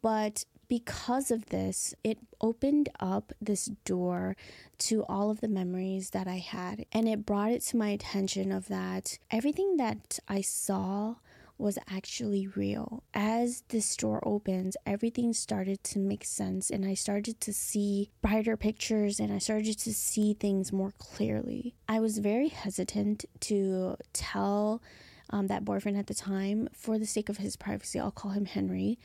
But 0.00 0.44
because 0.72 1.30
of 1.30 1.44
this, 1.50 1.94
it 2.02 2.16
opened 2.40 2.88
up 2.98 3.34
this 3.42 3.66
door 3.84 4.34
to 4.78 5.04
all 5.04 5.30
of 5.30 5.42
the 5.42 5.46
memories 5.48 6.08
that 6.12 6.26
I 6.26 6.38
had. 6.38 6.86
And 6.90 7.06
it 7.06 7.26
brought 7.26 7.50
it 7.50 7.60
to 7.64 7.76
my 7.76 7.90
attention 7.90 8.50
of 8.50 8.68
that 8.68 9.18
everything 9.30 9.76
that 9.76 10.18
I 10.26 10.40
saw 10.40 11.16
was 11.58 11.78
actually 11.90 12.46
real. 12.46 13.02
As 13.12 13.64
this 13.68 13.94
door 13.98 14.26
opens, 14.26 14.78
everything 14.86 15.34
started 15.34 15.84
to 15.84 15.98
make 15.98 16.24
sense, 16.24 16.70
and 16.70 16.86
I 16.86 16.94
started 16.94 17.38
to 17.42 17.52
see 17.52 18.08
brighter 18.22 18.56
pictures 18.56 19.20
and 19.20 19.30
I 19.30 19.40
started 19.40 19.78
to 19.78 19.92
see 19.92 20.32
things 20.32 20.72
more 20.72 20.94
clearly. 20.96 21.74
I 21.86 22.00
was 22.00 22.16
very 22.16 22.48
hesitant 22.48 23.26
to 23.40 23.98
tell 24.14 24.80
um, 25.28 25.48
that 25.48 25.66
boyfriend 25.66 25.98
at 25.98 26.06
the 26.06 26.14
time, 26.14 26.70
for 26.72 26.98
the 26.98 27.04
sake 27.04 27.28
of 27.28 27.36
his 27.36 27.56
privacy, 27.56 28.00
I'll 28.00 28.10
call 28.10 28.30
him 28.30 28.46
Henry. 28.46 28.98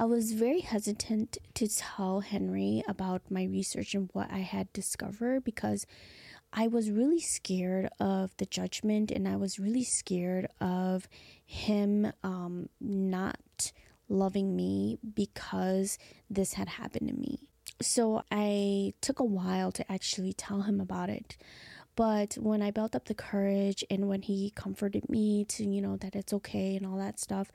I 0.00 0.06
was 0.06 0.32
very 0.32 0.60
hesitant 0.60 1.36
to 1.52 1.68
tell 1.68 2.20
Henry 2.20 2.82
about 2.88 3.20
my 3.30 3.44
research 3.44 3.94
and 3.94 4.08
what 4.14 4.30
I 4.32 4.38
had 4.38 4.72
discovered 4.72 5.44
because 5.44 5.86
I 6.54 6.68
was 6.68 6.90
really 6.90 7.20
scared 7.20 7.90
of 8.00 8.34
the 8.38 8.46
judgment 8.46 9.10
and 9.10 9.28
I 9.28 9.36
was 9.36 9.58
really 9.58 9.84
scared 9.84 10.48
of 10.58 11.06
him 11.44 12.10
um, 12.24 12.70
not 12.80 13.72
loving 14.08 14.56
me 14.56 14.98
because 15.14 15.98
this 16.30 16.54
had 16.54 16.68
happened 16.70 17.08
to 17.08 17.14
me. 17.14 17.38
So 17.82 18.22
I 18.32 18.94
took 19.02 19.20
a 19.20 19.24
while 19.24 19.70
to 19.72 19.92
actually 19.92 20.32
tell 20.32 20.62
him 20.62 20.80
about 20.80 21.10
it. 21.10 21.36
But 21.94 22.38
when 22.40 22.62
I 22.62 22.70
built 22.70 22.96
up 22.96 23.04
the 23.04 23.14
courage 23.14 23.84
and 23.90 24.08
when 24.08 24.22
he 24.22 24.50
comforted 24.56 25.10
me 25.10 25.44
to, 25.50 25.64
you 25.64 25.82
know, 25.82 25.98
that 25.98 26.16
it's 26.16 26.32
okay 26.32 26.76
and 26.76 26.86
all 26.86 26.96
that 26.96 27.20
stuff, 27.20 27.52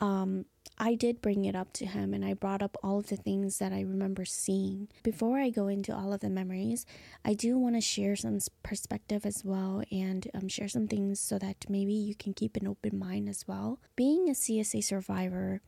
um, 0.00 0.44
I 0.80 0.94
did 0.94 1.20
bring 1.20 1.44
it 1.44 1.56
up 1.56 1.72
to 1.74 1.86
him 1.86 2.14
and 2.14 2.24
I 2.24 2.34
brought 2.34 2.62
up 2.62 2.76
all 2.82 2.98
of 2.98 3.08
the 3.08 3.16
things 3.16 3.58
that 3.58 3.72
I 3.72 3.80
remember 3.80 4.24
seeing. 4.24 4.88
Before 5.02 5.38
I 5.38 5.50
go 5.50 5.66
into 5.66 5.94
all 5.94 6.12
of 6.12 6.20
the 6.20 6.30
memories, 6.30 6.86
I 7.24 7.34
do 7.34 7.58
want 7.58 7.74
to 7.74 7.80
share 7.80 8.14
some 8.14 8.38
perspective 8.62 9.26
as 9.26 9.44
well 9.44 9.82
and 9.90 10.28
um, 10.34 10.46
share 10.48 10.68
some 10.68 10.86
things 10.86 11.18
so 11.18 11.38
that 11.38 11.66
maybe 11.68 11.94
you 11.94 12.14
can 12.14 12.32
keep 12.32 12.56
an 12.56 12.68
open 12.68 12.96
mind 12.98 13.28
as 13.28 13.46
well. 13.48 13.80
Being 13.96 14.28
a 14.28 14.32
CSA 14.32 14.84
survivor, 14.84 15.62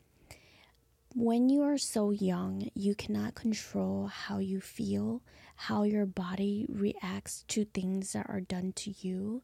when 1.16 1.48
you 1.48 1.62
are 1.62 1.78
so 1.78 2.12
young, 2.12 2.70
you 2.74 2.94
cannot 2.94 3.34
control 3.34 4.06
how 4.06 4.38
you 4.38 4.60
feel, 4.60 5.22
how 5.56 5.82
your 5.82 6.06
body 6.06 6.66
reacts 6.68 7.44
to 7.48 7.64
things 7.64 8.12
that 8.12 8.26
are 8.28 8.40
done 8.40 8.72
to 8.76 8.94
you. 9.00 9.42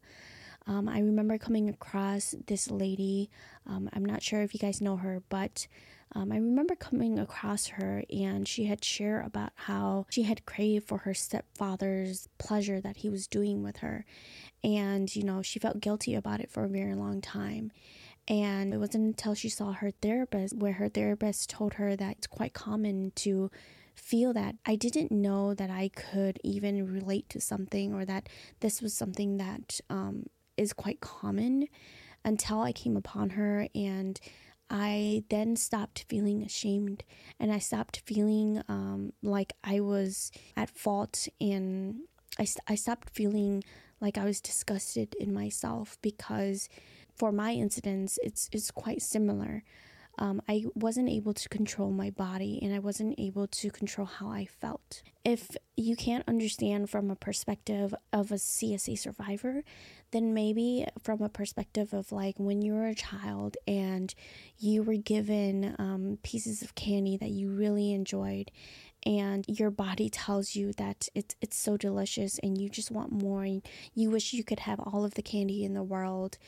Um, 0.67 0.89
I 0.89 0.99
remember 0.99 1.39
coming 1.39 1.69
across 1.69 2.35
this 2.47 2.71
lady. 2.71 3.31
Um, 3.67 3.89
I'm 3.93 4.05
not 4.05 4.23
sure 4.23 4.43
if 4.43 4.53
you 4.53 4.61
guys 4.61 4.81
know 4.81 4.97
her, 4.97 5.23
but 5.29 5.67
um, 6.15 6.33
I 6.33 6.37
remember 6.37 6.75
coming 6.75 7.19
across 7.19 7.67
her 7.69 8.05
and 8.11 8.47
she 8.47 8.65
had 8.65 8.85
shared 8.85 9.27
about 9.27 9.51
how 9.55 10.07
she 10.09 10.23
had 10.23 10.47
craved 10.47 10.89
for 10.89 10.99
her 10.99 11.15
stepfather's 11.15 12.29
pleasure 12.39 12.81
that 12.81 12.99
he 12.99 13.09
was 13.09 13.27
doing 13.27 13.63
with 13.63 13.79
her. 13.79 14.05
And, 14.63 15.15
you 15.15 15.25
know, 15.25 15.43
she 15.43 15.59
felt 15.59 15.81
guilty 15.81 16.15
about 16.15 16.41
it 16.41 16.51
for 16.51 16.65
a 16.65 16.69
very 16.69 16.95
long 16.95 17.21
time. 17.21 17.71
And 18.29 18.75
it 18.75 18.79
wasn't 18.79 19.05
until 19.05 19.35
she 19.35 19.49
saw 19.49 19.73
her 19.73 19.91
therapist 19.91 20.57
where 20.57 20.75
her 20.75 20.89
therapist 20.89 21.51
told 21.51 21.75
her 21.75 21.95
that 21.95 22.17
it's 22.19 22.27
quite 22.27 22.55
common 22.55 23.13
to 23.17 23.51
feel 23.95 24.33
that. 24.33 24.57
I 24.65 24.77
didn't 24.77 25.13
know 25.13 25.55
that 25.55 25.71
I 25.71 25.89
could 25.89 26.41
even 26.43 26.93
relate 26.93 27.29
to 27.31 27.41
something 27.41 27.95
or 27.95 28.05
that 28.05 28.29
this 28.61 28.83
was 28.83 28.95
something 28.95 29.37
that 29.37 29.81
um, 29.91 30.27
is 30.57 30.73
quite 30.73 31.01
common 31.01 31.69
until 32.25 32.61
I 32.61 32.73
came 32.73 32.97
upon 32.97 33.31
her 33.31 33.69
and 33.75 34.21
I 34.69 35.23
then 35.31 35.57
stopped 35.57 36.05
feeling 36.09 36.43
ashamed 36.43 37.05
and 37.39 37.53
I 37.53 37.59
stopped 37.59 38.03
feeling 38.05 38.63
um, 38.69 39.13
like 39.23 39.53
I 39.63 39.81
was 39.81 40.33
at 40.57 40.71
fault 40.71 41.29
and 41.41 42.01
I, 42.39 42.47
I 42.67 42.75
stopped 42.75 43.11
feeling 43.11 43.63
like 44.01 44.19
I 44.19 44.25
was 44.25 44.41
disgusted 44.41 45.15
in 45.21 45.33
myself 45.33 45.99
because 46.03 46.69
for 47.15 47.33
my 47.33 47.53
incidents 47.53 48.19
it's 48.23 48.49
it's 48.53 48.71
quite 48.71 49.03
similar 49.03 49.63
um, 50.19 50.41
I 50.49 50.65
wasn't 50.75 51.09
able 51.09 51.35
to 51.35 51.49
control 51.49 51.91
my 51.91 52.11
body 52.11 52.59
and 52.63 52.75
I 52.75 52.79
wasn't 52.79 53.19
able 53.19 53.47
to 53.49 53.71
control 53.71 54.07
how 54.07 54.31
I 54.31 54.47
felt. 54.47 55.03
If 55.25 55.57
you 55.77 55.97
can't 55.97 56.25
understand 56.27 56.89
from 56.89 57.11
a 57.11 57.17
perspective 57.17 57.95
of 58.13 58.31
a 58.31 58.37
CSA 58.37 58.99
survivor, 58.99 59.63
then 60.13 60.33
maybe 60.33 60.87
from 61.03 61.21
a 61.21 61.29
perspective 61.29 61.93
of 61.93 62.13
like 62.13 62.37
when 62.39 62.63
you 62.63 62.75
were 62.75 62.87
a 62.87 62.95
child 62.95 63.57
and 63.67 64.15
you 64.59 64.83
were 64.83 64.97
given 64.97 65.75
um, 65.79 66.19
pieces 66.23 66.63
of 66.63 66.75
candy 66.75 67.17
that 67.17 67.31
you 67.31 67.51
really 67.51 67.93
enjoyed 67.93 68.51
and 69.05 69.45
your 69.47 69.71
body 69.71 70.09
tells 70.09 70.57
you 70.57 70.73
that 70.73 71.09
it's 71.15 71.37
it's 71.41 71.57
so 71.57 71.77
delicious 71.77 72.39
and 72.41 72.61
you 72.61 72.69
just 72.69 72.91
want 72.91 73.13
more 73.13 73.45
and 73.45 73.63
you 73.95 74.11
wish 74.11 74.33
you 74.33 74.43
could 74.43 74.61
have 74.61 74.81
all 74.81 75.05
of 75.05 75.15
the 75.15 75.23
candy 75.23 75.65
in 75.65 75.75
the 75.75 75.83
world 75.83 76.39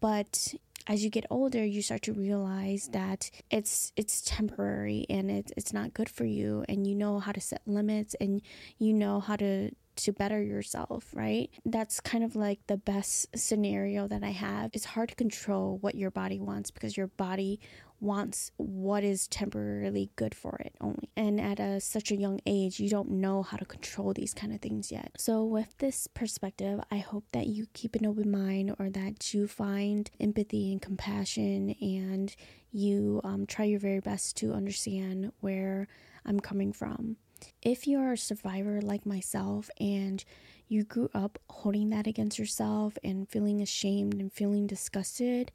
but 0.00 0.54
as 0.86 1.04
you 1.04 1.10
get 1.10 1.24
older 1.30 1.64
you 1.64 1.82
start 1.82 2.02
to 2.02 2.12
realize 2.12 2.88
that 2.92 3.30
it's 3.50 3.92
it's 3.96 4.20
temporary 4.22 5.06
and 5.08 5.30
it's 5.30 5.52
it's 5.56 5.72
not 5.72 5.94
good 5.94 6.08
for 6.08 6.24
you 6.24 6.64
and 6.68 6.86
you 6.86 6.94
know 6.94 7.18
how 7.18 7.32
to 7.32 7.40
set 7.40 7.62
limits 7.66 8.14
and 8.20 8.42
you 8.78 8.92
know 8.92 9.20
how 9.20 9.36
to 9.36 9.70
to 9.94 10.12
better 10.12 10.42
yourself, 10.42 11.10
right? 11.14 11.50
That's 11.64 12.00
kind 12.00 12.24
of 12.24 12.34
like 12.34 12.60
the 12.66 12.76
best 12.76 13.26
scenario 13.38 14.08
that 14.08 14.22
I 14.22 14.30
have. 14.30 14.70
It's 14.72 14.84
hard 14.84 15.10
to 15.10 15.14
control 15.14 15.78
what 15.80 15.94
your 15.94 16.10
body 16.10 16.40
wants 16.40 16.70
because 16.70 16.96
your 16.96 17.08
body 17.08 17.60
wants 18.02 18.50
what 18.56 19.04
is 19.04 19.28
temporarily 19.28 20.10
good 20.16 20.34
for 20.34 20.56
it 20.56 20.74
only. 20.80 21.08
And 21.16 21.40
at 21.40 21.60
a, 21.60 21.80
such 21.80 22.10
a 22.10 22.16
young 22.16 22.40
age, 22.44 22.80
you 22.80 22.88
don't 22.88 23.10
know 23.10 23.42
how 23.42 23.56
to 23.56 23.64
control 23.64 24.12
these 24.12 24.34
kind 24.34 24.52
of 24.52 24.60
things 24.60 24.90
yet. 24.90 25.12
So, 25.16 25.44
with 25.44 25.78
this 25.78 26.08
perspective, 26.08 26.80
I 26.90 26.98
hope 26.98 27.24
that 27.32 27.46
you 27.46 27.66
keep 27.72 27.94
an 27.94 28.04
open 28.04 28.30
mind 28.30 28.74
or 28.78 28.90
that 28.90 29.32
you 29.32 29.46
find 29.46 30.10
empathy 30.20 30.72
and 30.72 30.82
compassion 30.82 31.76
and 31.80 32.34
you 32.72 33.20
um, 33.22 33.46
try 33.46 33.66
your 33.66 33.80
very 33.80 34.00
best 34.00 34.36
to 34.38 34.52
understand 34.52 35.32
where 35.40 35.86
I'm 36.26 36.40
coming 36.40 36.72
from. 36.72 37.16
If 37.60 37.86
you 37.86 37.98
are 37.98 38.12
a 38.12 38.18
survivor 38.18 38.80
like 38.80 39.06
myself 39.06 39.70
and 39.80 40.24
you 40.68 40.84
grew 40.84 41.10
up 41.12 41.38
holding 41.50 41.90
that 41.90 42.06
against 42.06 42.38
yourself 42.38 42.96
and 43.04 43.28
feeling 43.28 43.60
ashamed 43.60 44.14
and 44.14 44.32
feeling 44.32 44.66
disgusted, 44.66 45.52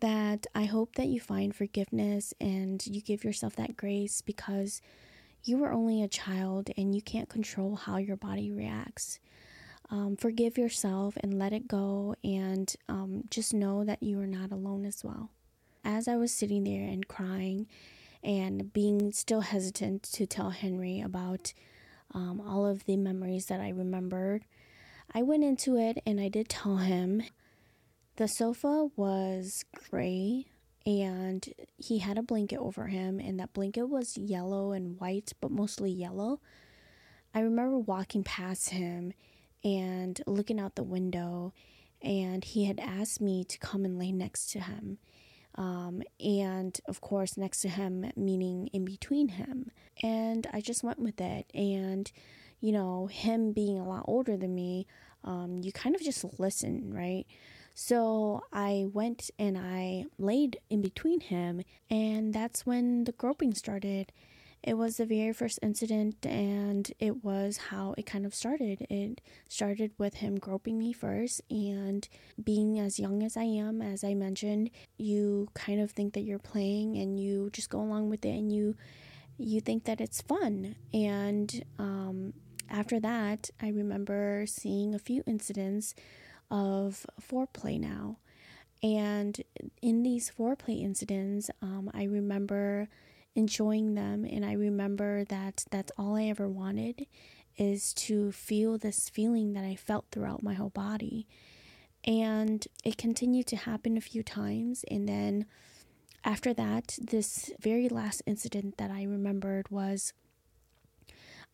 that 0.00 0.46
I 0.54 0.64
hope 0.64 0.94
that 0.96 1.08
you 1.08 1.20
find 1.20 1.54
forgiveness 1.54 2.34
and 2.40 2.84
you 2.86 3.00
give 3.00 3.24
yourself 3.24 3.56
that 3.56 3.76
grace 3.76 4.20
because 4.20 4.80
you 5.44 5.58
were 5.58 5.72
only 5.72 6.02
a 6.02 6.08
child 6.08 6.70
and 6.76 6.94
you 6.94 7.02
can't 7.02 7.28
control 7.28 7.76
how 7.76 7.96
your 7.96 8.16
body 8.16 8.50
reacts. 8.50 9.20
Um, 9.90 10.16
forgive 10.16 10.56
yourself 10.56 11.16
and 11.20 11.38
let 11.38 11.52
it 11.52 11.66
go, 11.66 12.14
and 12.22 12.72
um, 12.88 13.24
just 13.28 13.52
know 13.52 13.84
that 13.84 14.02
you 14.02 14.20
are 14.20 14.26
not 14.26 14.52
alone 14.52 14.86
as 14.86 15.02
well. 15.02 15.30
As 15.84 16.06
I 16.06 16.16
was 16.16 16.32
sitting 16.32 16.62
there 16.62 16.86
and 16.88 17.08
crying 17.08 17.66
and 18.22 18.72
being 18.72 19.10
still 19.12 19.40
hesitant 19.40 20.04
to 20.04 20.26
tell 20.26 20.50
Henry 20.50 21.00
about 21.00 21.52
um, 22.14 22.40
all 22.40 22.66
of 22.66 22.84
the 22.84 22.96
memories 22.96 23.46
that 23.46 23.60
I 23.60 23.70
remembered, 23.70 24.44
I 25.12 25.22
went 25.22 25.42
into 25.42 25.76
it 25.76 25.98
and 26.06 26.20
I 26.20 26.28
did 26.28 26.48
tell 26.48 26.76
him 26.76 27.24
the 28.20 28.28
sofa 28.28 28.90
was 28.96 29.64
gray 29.88 30.44
and 30.84 31.48
he 31.78 32.00
had 32.00 32.18
a 32.18 32.22
blanket 32.22 32.58
over 32.58 32.86
him, 32.86 33.18
and 33.18 33.40
that 33.40 33.54
blanket 33.54 33.88
was 33.88 34.18
yellow 34.18 34.72
and 34.72 35.00
white, 35.00 35.32
but 35.40 35.50
mostly 35.50 35.90
yellow. 35.90 36.38
I 37.34 37.40
remember 37.40 37.78
walking 37.78 38.22
past 38.22 38.70
him 38.70 39.14
and 39.64 40.20
looking 40.26 40.60
out 40.60 40.74
the 40.74 40.82
window, 40.82 41.54
and 42.02 42.44
he 42.44 42.66
had 42.66 42.78
asked 42.78 43.22
me 43.22 43.42
to 43.44 43.58
come 43.58 43.86
and 43.86 43.98
lay 43.98 44.12
next 44.12 44.50
to 44.50 44.60
him. 44.60 44.98
Um, 45.54 46.02
and 46.22 46.78
of 46.86 47.00
course, 47.00 47.38
next 47.38 47.62
to 47.62 47.70
him, 47.70 48.12
meaning 48.16 48.68
in 48.74 48.84
between 48.84 49.28
him. 49.28 49.70
And 50.02 50.46
I 50.52 50.60
just 50.60 50.84
went 50.84 50.98
with 50.98 51.22
it. 51.22 51.50
And, 51.54 52.10
you 52.60 52.72
know, 52.72 53.06
him 53.06 53.52
being 53.52 53.78
a 53.78 53.88
lot 53.88 54.04
older 54.06 54.36
than 54.36 54.54
me, 54.54 54.86
um, 55.24 55.60
you 55.62 55.72
kind 55.72 55.94
of 55.94 56.02
just 56.02 56.24
listen, 56.38 56.92
right? 56.92 57.26
So 57.74 58.42
I 58.52 58.86
went 58.92 59.30
and 59.38 59.56
I 59.56 60.04
laid 60.18 60.58
in 60.68 60.82
between 60.82 61.20
him, 61.20 61.62
and 61.88 62.34
that's 62.34 62.66
when 62.66 63.04
the 63.04 63.12
groping 63.12 63.54
started. 63.54 64.12
It 64.62 64.74
was 64.74 64.98
the 64.98 65.06
very 65.06 65.32
first 65.32 65.58
incident, 65.62 66.26
and 66.26 66.92
it 66.98 67.24
was 67.24 67.56
how 67.56 67.94
it 67.96 68.04
kind 68.04 68.26
of 68.26 68.34
started. 68.34 68.86
It 68.90 69.22
started 69.48 69.92
with 69.96 70.16
him 70.16 70.38
groping 70.38 70.78
me 70.78 70.92
first, 70.92 71.40
and 71.48 72.06
being 72.42 72.78
as 72.78 72.98
young 72.98 73.22
as 73.22 73.38
I 73.38 73.44
am, 73.44 73.80
as 73.80 74.04
I 74.04 74.12
mentioned, 74.12 74.70
you 74.98 75.48
kind 75.54 75.80
of 75.80 75.92
think 75.92 76.12
that 76.12 76.22
you're 76.22 76.38
playing 76.38 76.98
and 76.98 77.18
you 77.18 77.48
just 77.52 77.70
go 77.70 77.80
along 77.80 78.10
with 78.10 78.24
it 78.24 78.36
and 78.36 78.52
you 78.52 78.76
you 79.38 79.60
think 79.62 79.84
that 79.84 80.02
it's 80.02 80.20
fun. 80.20 80.76
And 80.92 81.64
um, 81.78 82.34
after 82.68 83.00
that, 83.00 83.48
I 83.60 83.68
remember 83.68 84.44
seeing 84.46 84.94
a 84.94 84.98
few 84.98 85.22
incidents 85.26 85.94
of 86.50 87.06
foreplay 87.20 87.78
now. 87.78 88.18
And 88.82 89.40
in 89.82 90.02
these 90.02 90.32
foreplay 90.36 90.82
incidents, 90.82 91.50
um, 91.60 91.90
I 91.92 92.04
remember 92.04 92.88
enjoying 93.34 93.94
them, 93.94 94.24
and 94.24 94.44
I 94.44 94.52
remember 94.52 95.24
that 95.24 95.64
that's 95.70 95.92
all 95.96 96.16
I 96.16 96.24
ever 96.24 96.48
wanted 96.48 97.06
is 97.56 97.92
to 97.92 98.32
feel 98.32 98.78
this 98.78 99.08
feeling 99.10 99.52
that 99.52 99.64
I 99.64 99.76
felt 99.76 100.06
throughout 100.10 100.42
my 100.42 100.54
whole 100.54 100.70
body. 100.70 101.26
And 102.04 102.66
it 102.82 102.96
continued 102.96 103.46
to 103.48 103.56
happen 103.56 103.96
a 103.96 104.00
few 104.00 104.22
times, 104.22 104.84
and 104.90 105.06
then 105.08 105.44
after 106.24 106.54
that, 106.54 106.98
this 107.00 107.50
very 107.60 107.88
last 107.88 108.22
incident 108.26 108.78
that 108.78 108.90
I 108.90 109.02
remembered 109.04 109.70
was 109.70 110.12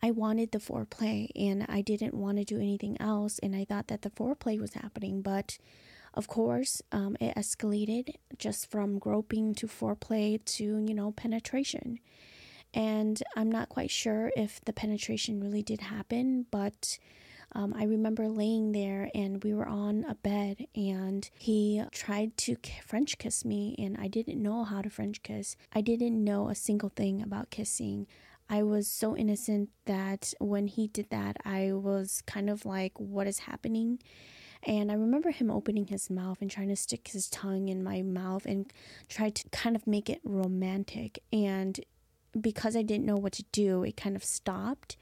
I 0.01 0.11
wanted 0.11 0.51
the 0.51 0.59
foreplay 0.59 1.29
and 1.35 1.65
I 1.67 1.81
didn't 1.81 2.13
want 2.13 2.37
to 2.37 2.43
do 2.43 2.57
anything 2.57 2.97
else. 2.99 3.39
And 3.39 3.55
I 3.55 3.65
thought 3.65 3.87
that 3.87 4.01
the 4.03 4.09
foreplay 4.11 4.59
was 4.59 4.73
happening, 4.73 5.21
but 5.21 5.57
Of 6.13 6.27
course, 6.27 6.81
um, 6.91 7.15
it 7.19 7.35
escalated 7.35 8.15
just 8.39 8.71
from 8.71 8.97
groping 8.97 9.53
to 9.55 9.67
foreplay 9.67 10.43
to, 10.57 10.63
you 10.63 10.93
know, 10.95 11.11
penetration. 11.11 11.99
And 12.73 13.21
I'm 13.35 13.51
not 13.51 13.69
quite 13.69 13.91
sure 13.91 14.31
if 14.35 14.59
the 14.65 14.73
penetration 14.73 15.39
really 15.39 15.61
did 15.61 15.81
happen, 15.81 16.47
but 16.51 16.97
um, 17.53 17.73
I 17.77 17.83
remember 17.83 18.27
laying 18.27 18.71
there 18.71 19.09
and 19.15 19.43
we 19.43 19.53
were 19.53 19.67
on 19.67 20.05
a 20.09 20.15
bed 20.15 20.67
and 20.75 21.29
he 21.37 21.83
tried 21.91 22.35
to 22.37 22.57
French 22.85 23.17
kiss 23.19 23.45
me 23.45 23.75
and 23.77 23.95
I 23.97 24.07
didn't 24.07 24.41
know 24.41 24.63
how 24.63 24.81
to 24.81 24.89
French 24.89 25.21
kiss. 25.23 25.55
I 25.71 25.81
didn't 25.81 26.21
know 26.23 26.49
a 26.49 26.55
single 26.55 26.89
thing 26.89 27.21
about 27.21 27.51
kissing. 27.51 28.07
I 28.49 28.63
was 28.63 28.87
so 28.87 29.15
innocent 29.15 29.69
that 29.85 30.33
when 30.39 30.67
he 30.67 30.87
did 30.87 31.09
that, 31.09 31.37
I 31.43 31.73
was 31.73 32.21
kind 32.25 32.49
of 32.49 32.65
like, 32.65 32.93
what 32.97 33.27
is 33.27 33.39
happening? 33.39 33.99
And 34.63 34.91
I 34.91 34.95
remember 34.95 35.31
him 35.31 35.51
opening 35.51 35.87
his 35.87 36.09
mouth 36.09 36.37
and 36.41 36.49
trying 36.49 36.69
to 36.69 36.75
stick 36.75 37.09
his 37.09 37.29
tongue 37.29 37.67
in 37.69 37.83
my 37.83 38.01
mouth 38.01 38.45
and 38.45 38.71
try 39.07 39.29
to 39.29 39.49
kind 39.49 39.75
of 39.75 39.85
make 39.85 40.09
it 40.09 40.21
romantic. 40.23 41.19
And 41.31 41.79
because 42.39 42.75
I 42.75 42.81
didn't 42.81 43.05
know 43.05 43.17
what 43.17 43.33
to 43.33 43.43
do, 43.51 43.83
it 43.83 43.97
kind 43.97 44.15
of 44.15 44.23
stopped. 44.23 44.97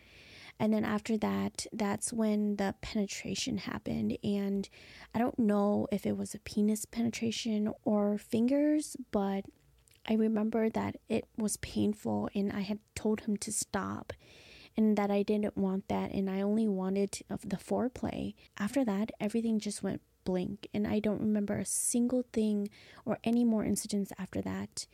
And 0.60 0.74
then 0.74 0.86
after 0.86 1.18
that, 1.18 1.66
that's 1.74 2.14
when 2.14 2.56
the 2.56 2.75
penetration 2.82 3.58
happened. 3.60 4.18
And 4.24 4.70
I 5.14 5.20
don't 5.20 5.38
know 5.38 5.88
if 5.92 6.06
it 6.06 6.18
was 6.18 6.34
a 6.34 6.40
penis 6.40 6.86
penetration 6.86 7.72
or 7.84 8.18
fingers, 8.18 8.96
but 9.12 9.46
I 10.08 10.14
remember 10.14 10.70
that 10.70 10.98
it 11.10 11.26
was 11.38 11.58
painful 11.58 12.30
and 12.36 12.52
I 12.52 12.62
had 12.62 12.80
told 12.94 13.22
him 13.22 13.38
to 13.38 13.52
stop 13.52 14.14
and 14.78 14.98
that 14.98 15.10
I 15.10 15.24
didn't 15.24 15.58
want 15.58 15.88
that 15.88 16.12
and 16.12 16.30
I 16.30 16.42
only 16.42 16.68
wanted 16.68 17.20
of 17.30 17.50
the 17.50 17.58
foreplay. 17.58 18.36
After 18.58 18.86
that, 18.86 19.12
everything 19.20 19.60
just 19.60 19.82
went 19.82 20.02
blank 20.24 20.68
and 20.74 20.86
I 20.86 21.00
don't 21.00 21.22
remember 21.22 21.58
a 21.58 21.66
single 21.66 22.26
thing 22.34 22.70
or 23.06 23.20
any 23.24 23.44
more 23.44 23.64
incidents 23.64 24.12
after 24.20 24.42
that. 24.42 24.86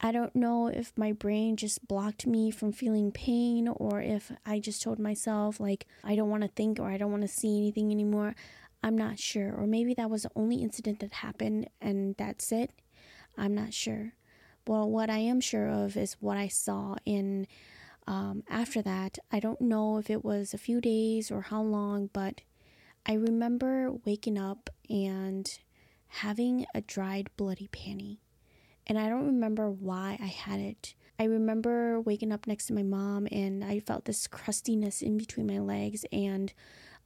I 0.00 0.12
don't 0.12 0.36
know 0.36 0.68
if 0.68 0.92
my 0.96 1.12
brain 1.12 1.56
just 1.56 1.88
blocked 1.88 2.24
me 2.24 2.52
from 2.52 2.70
feeling 2.72 3.10
pain 3.10 3.66
or 3.66 4.00
if 4.00 4.30
I 4.46 4.60
just 4.60 4.80
told 4.80 5.00
myself, 5.00 5.58
like, 5.58 5.86
I 6.04 6.14
don't 6.14 6.30
want 6.30 6.44
to 6.44 6.48
think 6.48 6.78
or 6.78 6.88
I 6.88 6.96
don't 6.98 7.10
want 7.10 7.22
to 7.22 7.28
see 7.28 7.58
anything 7.58 7.90
anymore. 7.90 8.36
I'm 8.80 8.96
not 8.96 9.18
sure. 9.18 9.52
Or 9.52 9.66
maybe 9.66 9.94
that 9.94 10.08
was 10.08 10.22
the 10.22 10.30
only 10.36 10.62
incident 10.62 11.00
that 11.00 11.14
happened 11.14 11.68
and 11.80 12.14
that's 12.16 12.52
it. 12.52 12.70
I'm 13.36 13.56
not 13.56 13.74
sure. 13.74 14.12
Well, 14.68 14.90
what 14.90 15.08
I 15.08 15.16
am 15.18 15.40
sure 15.40 15.66
of 15.66 15.96
is 15.96 16.18
what 16.20 16.36
I 16.36 16.48
saw 16.48 16.96
in. 17.06 17.46
Um, 18.06 18.42
after 18.48 18.82
that, 18.82 19.18
I 19.32 19.40
don't 19.40 19.60
know 19.62 19.96
if 19.96 20.10
it 20.10 20.22
was 20.24 20.52
a 20.52 20.58
few 20.58 20.80
days 20.80 21.30
or 21.30 21.40
how 21.40 21.62
long, 21.62 22.10
but 22.12 22.42
I 23.06 23.14
remember 23.14 23.92
waking 24.04 24.38
up 24.38 24.68
and 24.90 25.48
having 26.08 26.66
a 26.74 26.82
dried 26.82 27.30
bloody 27.36 27.68
panty 27.68 28.18
and 28.86 28.98
I 28.98 29.08
don't 29.08 29.26
remember 29.26 29.70
why 29.70 30.18
I 30.20 30.26
had 30.26 30.60
it. 30.60 30.94
I 31.18 31.24
remember 31.24 32.00
waking 32.00 32.32
up 32.32 32.46
next 32.46 32.66
to 32.66 32.72
my 32.74 32.82
mom 32.82 33.28
and 33.30 33.64
I 33.64 33.80
felt 33.80 34.06
this 34.06 34.26
crustiness 34.26 35.02
in 35.02 35.18
between 35.18 35.46
my 35.46 35.58
legs 35.58 36.04
and 36.12 36.52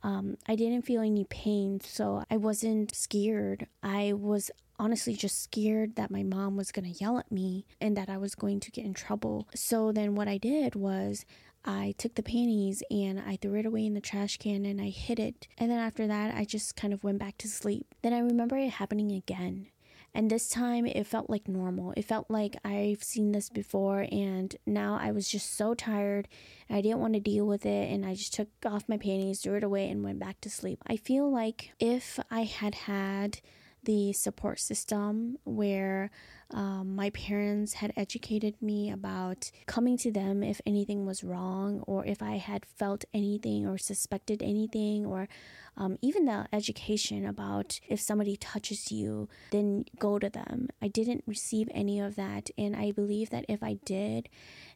um, 0.05 0.37
I 0.49 0.57
didn't 0.57 0.85
feel 0.85 1.01
any 1.01 1.25
pain, 1.25 1.81
so 1.81 2.25
I 2.29 2.37
wasn't 2.37 2.93
scared. 2.95 3.69
I 3.85 4.13
was 4.15 4.51
honestly 4.83 5.15
just 5.15 5.41
scared 5.41 5.95
that 5.95 6.11
my 6.11 6.25
mom 6.25 6.57
was 6.57 6.73
going 6.73 6.93
to 6.93 6.99
yell 6.99 7.17
at 7.17 7.31
me 7.31 7.65
and 7.81 7.97
that 7.97 8.11
I 8.11 8.17
was 8.17 8.35
going 8.35 8.59
to 8.59 8.71
get 8.73 8.85
in 8.85 8.95
trouble. 8.95 9.47
So 9.55 9.93
then 9.93 10.17
what 10.17 10.27
I 10.27 10.39
did 10.39 10.75
was 10.75 11.25
I 11.65 11.95
took 11.99 12.17
the 12.17 12.23
panties 12.25 12.83
and 12.91 13.21
I 13.21 13.37
threw 13.37 13.61
it 13.61 13.67
away 13.67 13.87
in 13.87 13.95
the 13.95 14.01
trash 14.01 14.39
can 14.39 14.67
and 14.67 14.81
I 14.81 14.89
hid 14.89 15.21
it. 15.21 15.47
And 15.57 15.71
then 15.71 15.79
after 15.79 16.09
that, 16.09 16.35
I 16.35 16.45
just 16.45 16.75
kind 16.75 16.93
of 16.93 17.05
went 17.05 17.21
back 17.21 17.39
to 17.39 17.49
sleep. 17.49 17.95
Then 18.03 18.13
I 18.13 18.19
remember 18.19 18.57
it 18.57 18.71
happening 18.71 19.13
again. 19.13 19.69
And 20.15 20.29
this 20.29 20.49
time 20.49 20.85
it 20.85 21.07
felt 21.07 21.31
like 21.31 21.47
normal. 21.47 21.95
It 21.97 22.05
felt 22.05 22.29
like 22.29 22.57
I've 22.65 23.05
seen 23.05 23.33
this 23.33 23.49
before, 23.49 24.07
and 24.13 24.55
now 24.67 24.99
I 25.01 25.11
was 25.11 25.27
just 25.27 25.57
so 25.57 25.73
tired. 25.73 26.29
I 26.69 26.83
didn't 26.83 26.99
want 26.99 27.15
to 27.15 27.21
deal 27.21 27.47
with 27.47 27.65
it, 27.65 27.91
and 27.91 28.05
I 28.05 28.13
just 28.13 28.35
took 28.35 28.49
off 28.67 28.91
my 28.91 28.99
panties, 28.99 29.41
threw 29.41 29.55
it 29.55 29.65
away, 29.65 29.89
and 29.89 30.05
went 30.05 30.19
back 30.19 30.43
to 30.43 30.51
sleep. 30.51 30.81
I 30.87 30.99
feel 30.99 31.33
like 31.33 31.73
if 31.81 32.21
I 32.31 32.43
had 32.43 32.75
had 32.75 33.41
the 33.85 34.13
support 34.13 34.61
system 34.61 35.39
where 35.45 36.11
um, 36.53 36.95
my 36.95 37.11
parents 37.11 37.75
had 37.75 37.93
educated 37.97 38.61
me 38.61 38.91
about 38.91 39.51
coming 39.67 39.97
to 39.99 40.13
them 40.13 40.43
if 40.43 40.61
anything 40.67 41.07
was 41.07 41.25
wrong 41.25 41.81
or 41.87 42.05
if 42.05 42.23
I 42.23 42.37
had 42.37 42.67
felt 42.67 43.05
anything 43.15 43.67
or 43.67 43.79
suspected 43.79 44.43
anything 44.43 45.07
or 45.07 45.29
um, 45.77 45.99
even 46.03 46.27
the 46.27 46.47
education 46.53 47.25
about 47.25 47.81
if 47.89 47.99
somebody 48.01 48.37
touches 48.37 48.93
you, 48.93 49.29
then 49.51 49.87
go 49.99 50.19
to 50.19 50.29
them. 50.29 50.69
I 50.83 50.89
didn't 50.89 51.25
receive 51.27 51.69
any 51.73 51.99
of 51.99 52.17
that. 52.17 52.51
And 52.59 52.77
I 52.77 52.93
believe 52.93 53.31
that 53.31 53.47
if 53.49 53.63
I 53.63 53.79
did, 53.85 54.29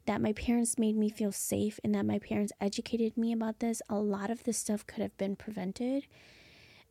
that 0.07 0.23
my 0.23 0.33
parents 0.33 0.79
made 0.79 0.97
me 0.97 1.11
feel 1.11 1.33
safe 1.33 1.79
and 1.85 1.95
that 1.95 2.07
my 2.07 2.19
parents 2.19 2.53
educated 2.61 3.19
me 3.19 3.33
about 3.33 3.61
this, 3.61 3.83
a 3.91 3.97
lot 3.97 4.31
of 4.31 4.45
this 4.45 4.57
stuff 4.57 4.87
could 4.87 5.03
have 5.03 5.17
been 5.19 5.37
prevented. 5.37 6.07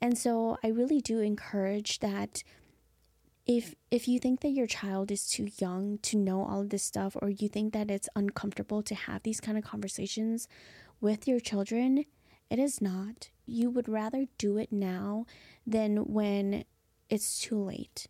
And 0.02 0.18
so 0.18 0.58
I 0.64 0.68
really 0.68 1.02
do 1.02 1.20
encourage 1.20 2.00
that 2.00 2.44
if 3.46 3.76
if 3.92 4.08
you 4.08 4.20
think 4.20 4.42
that 4.42 4.50
your 4.50 4.68
child 4.68 5.12
is 5.12 5.28
too 5.28 5.50
young 5.60 6.00
to 6.00 6.18
know 6.18 6.44
all 6.44 6.62
of 6.62 6.70
this 6.70 6.84
stuff 6.84 7.16
or 7.22 7.30
you 7.30 7.48
think 7.48 7.74
that 7.74 7.92
it's 7.92 8.10
uncomfortable 8.16 8.82
to 8.84 8.96
have 8.96 9.24
these 9.24 9.40
kind 9.40 9.58
of 9.58 9.64
conversations 9.64 10.48
with 11.00 11.28
your 11.28 11.40
children, 11.40 12.06
it 12.50 12.60
is 12.60 12.82
not. 12.82 13.30
You 13.46 13.70
would 13.70 13.88
rather 13.88 14.26
do 14.38 14.58
it 14.58 14.72
now 14.72 15.26
than 15.66 15.98
when 15.98 16.66
it's 17.10 17.40
too 17.40 17.64
late. 17.64 18.08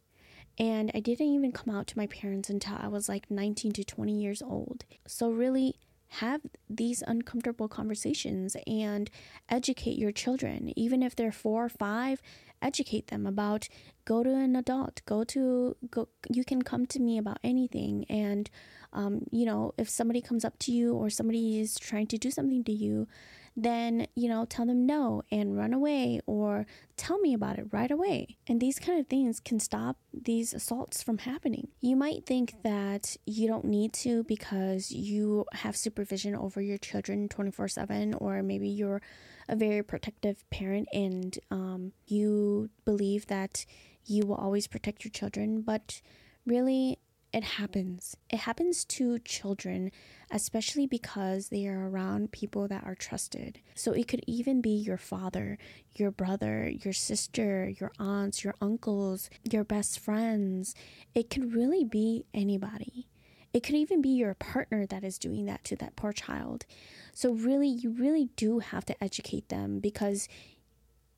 And 0.58 0.90
I 0.96 1.02
didn't 1.02 1.28
even 1.28 1.52
come 1.52 1.76
out 1.76 1.88
to 1.88 1.98
my 1.98 2.08
parents 2.08 2.50
until 2.50 2.78
I 2.80 2.88
was 2.88 3.10
like 3.10 3.30
19 3.30 3.74
to 3.74 3.84
20 3.84 4.14
years 4.14 4.42
old. 4.42 4.86
So 5.06 5.30
really 5.30 5.76
have 6.08 6.42
these 6.70 7.04
uncomfortable 7.06 7.68
conversations 7.68 8.56
and 8.68 9.10
educate 9.50 9.98
your 9.98 10.12
children. 10.12 10.72
Even 10.76 11.04
if 11.04 11.16
they're 11.16 11.32
4 11.32 11.66
or 11.66 11.70
5 11.70 12.22
educate 12.62 13.08
them 13.08 13.28
about 13.28 13.68
go 14.06 14.24
to 14.24 14.34
an 14.34 14.56
adult 14.56 15.02
go 15.06 15.24
to 15.24 15.76
go 15.92 16.08
you 16.32 16.44
can 16.44 16.62
come 16.62 16.86
to 16.86 17.00
me 17.00 17.18
about 17.18 17.38
anything. 17.44 18.06
And 18.10 18.50
um, 18.94 19.26
you 19.32 19.46
know 19.46 19.74
if 19.78 19.90
somebody 19.90 20.22
comes 20.22 20.46
up 20.46 20.58
to 20.60 20.72
you 20.72 20.94
or 20.94 21.10
somebody 21.10 21.60
is 21.60 21.76
trying 21.76 22.08
to 22.08 22.18
do 22.18 22.32
something 22.32 22.64
to 22.64 22.72
you 22.72 23.08
then, 23.56 24.08
you 24.16 24.28
know, 24.28 24.46
tell 24.46 24.66
them 24.66 24.86
no 24.86 25.22
and 25.32 25.58
run 25.58 25.74
away 25.74 26.20
or 26.26 26.66
tell 26.98 27.20
me 27.20 27.34
about 27.34 27.58
it 27.58 27.68
right 27.72 27.90
away. 27.90 28.38
And 28.48 28.60
these 28.60 28.80
kind 28.80 29.00
of 29.00 29.08
things 29.08 29.40
can 29.40 29.60
stop 29.60 29.98
these 30.14 30.54
assaults 30.54 31.02
from 31.02 31.20
happening. 31.20 31.70
You 31.80 31.96
might 31.96 32.26
think 32.26 32.62
that 32.64 33.16
you 33.26 33.48
don't 33.48 33.66
need 33.66 33.94
to 33.94 34.24
because 34.24 34.92
you 34.92 35.46
have 35.54 35.78
supervision 35.78 36.36
over 36.36 36.62
your 36.62 36.78
children 36.78 37.30
24 37.30 37.70
7, 37.70 38.14
or 38.16 38.44
maybe 38.44 38.68
you're 38.68 39.02
a 39.48 39.56
very 39.56 39.84
protective 39.84 40.44
parent 40.50 40.88
and 40.92 41.40
um, 41.52 41.94
you 42.08 42.70
believe 42.84 43.28
that 43.28 43.66
you 44.06 44.26
will 44.26 44.36
always 44.36 44.68
protect 44.68 45.04
your 45.04 45.12
children, 45.12 45.62
but 45.62 46.02
really, 46.46 47.00
it 47.36 47.44
happens. 47.44 48.16
It 48.30 48.40
happens 48.40 48.86
to 48.86 49.20
children, 49.20 49.92
especially 50.32 50.88
because 50.88 51.50
they 51.50 51.68
are 51.68 51.90
around 51.90 52.32
people 52.32 52.70
that 52.70 52.86
are 52.86 52.96
trusted. 52.96 53.60
So 53.74 53.92
it 53.92 54.08
could 54.08 54.22
even 54.26 54.62
be 54.62 54.70
your 54.70 54.96
father, 54.96 55.58
your 55.96 56.12
brother, 56.12 56.70
your 56.70 56.94
sister, 56.94 57.68
your 57.78 57.92
aunts, 58.00 58.46
your 58.46 58.56
uncles, 58.62 59.30
your 59.44 59.66
best 59.66 60.00
friends. 60.00 60.76
It 61.14 61.30
could 61.30 61.54
really 61.54 61.84
be 61.84 62.24
anybody. 62.34 63.10
It 63.52 63.64
could 63.64 63.76
even 63.76 64.02
be 64.02 64.12
your 64.12 64.34
partner 64.36 64.86
that 64.86 65.04
is 65.04 65.20
doing 65.20 65.46
that 65.48 65.66
to 65.66 65.76
that 65.76 65.98
poor 65.98 66.14
child. 66.14 66.66
So, 67.14 67.34
really, 67.34 67.68
you 67.68 67.90
really 67.90 68.30
do 68.38 68.60
have 68.60 68.86
to 68.86 69.04
educate 69.04 69.50
them 69.50 69.80
because 69.80 70.30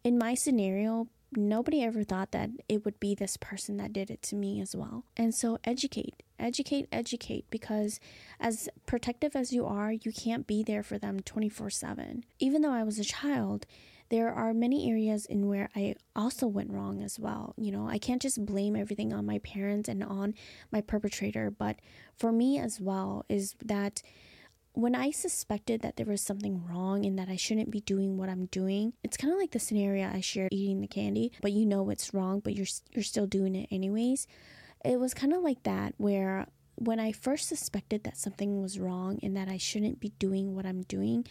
in 0.03 0.17
my 0.17 0.33
scenario, 0.33 1.09
nobody 1.35 1.83
ever 1.83 2.03
thought 2.03 2.31
that 2.31 2.49
it 2.69 2.85
would 2.85 2.99
be 2.99 3.13
this 3.13 3.37
person 3.37 3.77
that 3.77 3.93
did 3.93 4.09
it 4.09 4.21
to 4.23 4.35
me 4.35 4.61
as 4.61 4.75
well. 4.75 5.03
And 5.15 5.35
so 5.35 5.57
educate, 5.63 6.23
educate, 6.39 6.87
educate 6.91 7.45
because 7.49 7.99
as 8.39 8.69
protective 8.85 9.35
as 9.35 9.51
you 9.51 9.65
are, 9.65 9.91
you 9.91 10.11
can't 10.11 10.47
be 10.47 10.63
there 10.63 10.83
for 10.83 10.97
them 10.97 11.19
24/7. 11.19 12.23
Even 12.39 12.61
though 12.61 12.71
I 12.71 12.83
was 12.83 12.97
a 12.97 13.03
child, 13.03 13.65
there 14.09 14.31
are 14.31 14.53
many 14.53 14.89
areas 14.89 15.25
in 15.25 15.47
where 15.47 15.69
I 15.75 15.95
also 16.15 16.47
went 16.47 16.71
wrong 16.71 17.01
as 17.03 17.19
well. 17.19 17.53
You 17.57 17.71
know, 17.71 17.89
I 17.89 17.97
can't 17.97 18.21
just 18.21 18.45
blame 18.45 18.75
everything 18.75 19.11
on 19.11 19.25
my 19.25 19.39
parents 19.39 19.89
and 19.89 20.01
on 20.01 20.33
my 20.71 20.79
perpetrator, 20.79 21.51
but 21.51 21.77
for 22.15 22.31
me 22.31 22.57
as 22.57 22.79
well 22.79 23.25
is 23.27 23.55
that 23.63 24.01
when 24.77 24.93
I 24.93 25.09
suspected 25.09 25.81
that 25.81 25.95
there 25.95 26.05
was 26.05 26.21
something 26.21 26.63
wrong 26.63 27.03
and 27.03 27.17
that 27.17 27.29
I 27.29 27.35
shouldn't 27.35 27.71
be 27.71 27.81
doing 27.81 28.15
what 28.15 28.29
I'm 28.29 28.45
doing, 28.45 28.93
it's 29.03 29.17
kind 29.17 29.33
of 29.33 29.39
like 29.39 29.49
the 29.49 29.59
scenario 29.59 30.07
I 30.07 30.21
shared 30.21 30.53
eating 30.53 30.81
the 30.81 30.87
candy, 30.87 31.31
but 31.41 31.51
you 31.51 31.65
know 31.65 31.89
it's 31.89 32.13
wrong, 32.13 32.41
but 32.41 32.53
you're 32.53 32.67
you're 32.91 33.03
still 33.03 33.25
doing 33.25 33.55
it 33.55 33.67
anyways. 33.71 34.27
It 34.85 34.99
was 34.99 35.15
kind 35.15 35.33
of 35.33 35.41
like 35.41 35.63
that 35.63 35.95
where 35.97 36.45
when 36.75 36.99
I 36.99 37.11
first 37.11 37.49
suspected 37.49 38.03
that 38.03 38.17
something 38.17 38.61
was 38.61 38.79
wrong 38.79 39.19
and 39.23 39.35
that 39.35 39.49
I 39.49 39.57
shouldn't 39.57 39.99
be 39.99 40.13
doing 40.19 40.55
what 40.55 40.67
I'm 40.67 40.83
doing, 40.83 41.25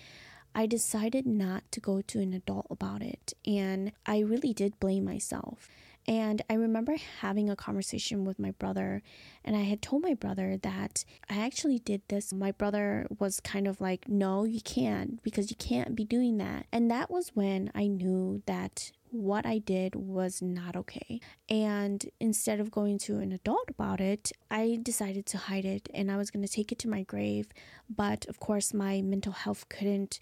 I 0.52 0.66
decided 0.66 1.24
not 1.24 1.70
to 1.70 1.78
go 1.78 2.00
to 2.00 2.18
an 2.18 2.32
adult 2.32 2.66
about 2.68 3.00
it, 3.00 3.32
and 3.46 3.92
I 4.04 4.18
really 4.20 4.54
did 4.54 4.80
blame 4.80 5.04
myself. 5.04 5.68
And 6.08 6.42
I 6.48 6.54
remember 6.54 6.96
having 7.20 7.50
a 7.50 7.56
conversation 7.56 8.24
with 8.24 8.38
my 8.38 8.52
brother, 8.52 9.02
and 9.44 9.56
I 9.56 9.62
had 9.62 9.82
told 9.82 10.02
my 10.02 10.14
brother 10.14 10.56
that 10.62 11.04
I 11.28 11.38
actually 11.38 11.78
did 11.80 12.02
this. 12.08 12.32
My 12.32 12.52
brother 12.52 13.06
was 13.18 13.40
kind 13.40 13.66
of 13.66 13.80
like, 13.80 14.08
No, 14.08 14.44
you 14.44 14.60
can't, 14.60 15.22
because 15.22 15.50
you 15.50 15.56
can't 15.56 15.96
be 15.96 16.04
doing 16.04 16.38
that. 16.38 16.66
And 16.72 16.90
that 16.90 17.10
was 17.10 17.30
when 17.34 17.72
I 17.74 17.88
knew 17.88 18.42
that 18.46 18.92
what 19.10 19.46
I 19.46 19.58
did 19.58 19.94
was 19.94 20.42
not 20.42 20.76
okay. 20.76 21.20
And 21.48 22.04
instead 22.20 22.60
of 22.60 22.70
going 22.70 22.98
to 22.98 23.18
an 23.18 23.32
adult 23.32 23.70
about 23.70 24.00
it, 24.00 24.32
I 24.50 24.78
decided 24.82 25.26
to 25.26 25.38
hide 25.38 25.64
it 25.64 25.88
and 25.94 26.10
I 26.10 26.16
was 26.16 26.30
going 26.30 26.44
to 26.44 26.52
take 26.52 26.72
it 26.72 26.78
to 26.80 26.88
my 26.88 27.02
grave. 27.02 27.48
But 27.88 28.26
of 28.26 28.40
course, 28.40 28.74
my 28.74 29.00
mental 29.02 29.32
health 29.32 29.68
couldn't 29.68 30.18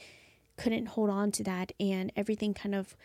couldn't 0.56 0.86
hold 0.86 1.10
on 1.10 1.32
to 1.32 1.42
that 1.42 1.72
and 1.80 2.12
everything 2.14 2.54
kind 2.54 2.76
of 2.76 2.96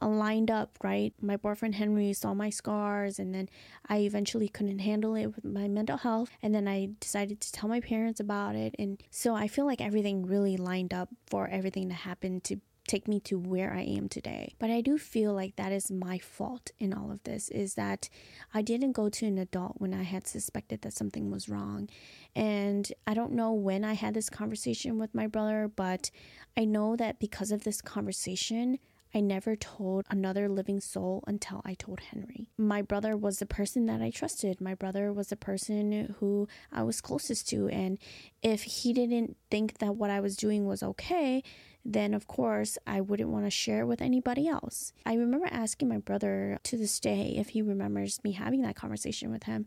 Uh, 0.00 0.08
lined 0.08 0.50
up, 0.50 0.76
right? 0.82 1.12
My 1.20 1.36
boyfriend 1.36 1.76
Henry 1.76 2.12
saw 2.12 2.34
my 2.34 2.50
scars, 2.50 3.18
and 3.18 3.34
then 3.34 3.48
I 3.88 3.98
eventually 3.98 4.48
couldn't 4.48 4.80
handle 4.80 5.14
it 5.14 5.26
with 5.26 5.44
my 5.44 5.68
mental 5.68 5.98
health. 5.98 6.30
And 6.42 6.54
then 6.54 6.66
I 6.66 6.90
decided 7.00 7.40
to 7.40 7.52
tell 7.52 7.68
my 7.68 7.80
parents 7.80 8.20
about 8.20 8.56
it. 8.56 8.74
And 8.78 9.02
so 9.10 9.34
I 9.34 9.48
feel 9.48 9.66
like 9.66 9.80
everything 9.80 10.26
really 10.26 10.56
lined 10.56 10.92
up 10.92 11.10
for 11.26 11.48
everything 11.48 11.88
to 11.88 11.94
happen 11.94 12.40
to 12.42 12.60
take 12.86 13.08
me 13.08 13.18
to 13.18 13.38
where 13.38 13.72
I 13.72 13.82
am 13.82 14.08
today. 14.08 14.54
But 14.58 14.70
I 14.70 14.80
do 14.80 14.98
feel 14.98 15.32
like 15.32 15.56
that 15.56 15.72
is 15.72 15.90
my 15.90 16.18
fault 16.18 16.70
in 16.78 16.92
all 16.92 17.10
of 17.10 17.22
this 17.24 17.48
is 17.48 17.74
that 17.74 18.08
I 18.52 18.62
didn't 18.62 18.92
go 18.92 19.08
to 19.08 19.26
an 19.26 19.38
adult 19.38 19.76
when 19.78 19.94
I 19.94 20.02
had 20.02 20.26
suspected 20.26 20.82
that 20.82 20.92
something 20.92 21.30
was 21.30 21.48
wrong. 21.48 21.88
And 22.36 22.92
I 23.06 23.14
don't 23.14 23.32
know 23.32 23.52
when 23.52 23.84
I 23.84 23.94
had 23.94 24.14
this 24.14 24.28
conversation 24.28 24.98
with 24.98 25.14
my 25.14 25.26
brother, 25.26 25.70
but 25.74 26.10
I 26.56 26.64
know 26.64 26.94
that 26.96 27.18
because 27.18 27.50
of 27.50 27.64
this 27.64 27.80
conversation, 27.80 28.78
I 29.14 29.20
never 29.20 29.54
told 29.54 30.06
another 30.10 30.48
living 30.48 30.80
soul 30.80 31.22
until 31.26 31.62
I 31.64 31.74
told 31.74 32.00
Henry. 32.00 32.48
My 32.58 32.82
brother 32.82 33.16
was 33.16 33.38
the 33.38 33.46
person 33.46 33.86
that 33.86 34.02
I 34.02 34.10
trusted. 34.10 34.60
My 34.60 34.74
brother 34.74 35.12
was 35.12 35.28
the 35.28 35.36
person 35.36 36.16
who 36.18 36.48
I 36.72 36.82
was 36.82 37.00
closest 37.00 37.48
to. 37.50 37.68
And 37.68 37.98
if 38.42 38.64
he 38.64 38.92
didn't 38.92 39.36
think 39.50 39.78
that 39.78 39.94
what 39.94 40.10
I 40.10 40.18
was 40.18 40.36
doing 40.36 40.66
was 40.66 40.82
okay, 40.82 41.44
then 41.84 42.12
of 42.12 42.26
course 42.26 42.76
I 42.86 43.00
wouldn't 43.00 43.30
want 43.30 43.44
to 43.44 43.50
share 43.50 43.82
it 43.82 43.86
with 43.86 44.02
anybody 44.02 44.48
else. 44.48 44.92
I 45.06 45.14
remember 45.14 45.46
asking 45.48 45.88
my 45.88 45.98
brother 45.98 46.58
to 46.64 46.76
this 46.76 46.98
day 46.98 47.34
if 47.36 47.50
he 47.50 47.62
remembers 47.62 48.24
me 48.24 48.32
having 48.32 48.62
that 48.62 48.76
conversation 48.76 49.30
with 49.30 49.44
him, 49.44 49.66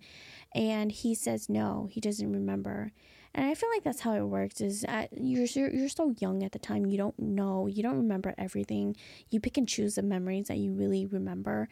and 0.53 0.91
he 0.91 1.15
says 1.15 1.47
no, 1.47 1.87
he 1.91 2.01
doesn't 2.01 2.31
remember. 2.31 2.91
And 3.37 3.45
I 3.45 3.53
feel 3.53 3.69
like 3.69 3.83
that's 3.83 3.99
how 3.99 4.15
it 4.15 4.23
works. 4.23 4.61
Is 4.61 4.83
at, 4.85 5.09
you're 5.15 5.45
you're 5.45 5.89
so 5.89 6.13
young 6.19 6.41
at 6.43 6.53
the 6.53 6.59
time, 6.59 6.87
you 6.87 6.97
don't 6.97 7.17
know, 7.19 7.67
you 7.67 7.83
don't 7.83 7.97
remember 7.97 8.33
everything. 8.35 8.95
You 9.29 9.39
pick 9.39 9.57
and 9.57 9.67
choose 9.69 9.93
the 9.95 10.01
memories 10.01 10.47
that 10.47 10.57
you 10.57 10.73
really 10.73 11.05
remember, 11.05 11.69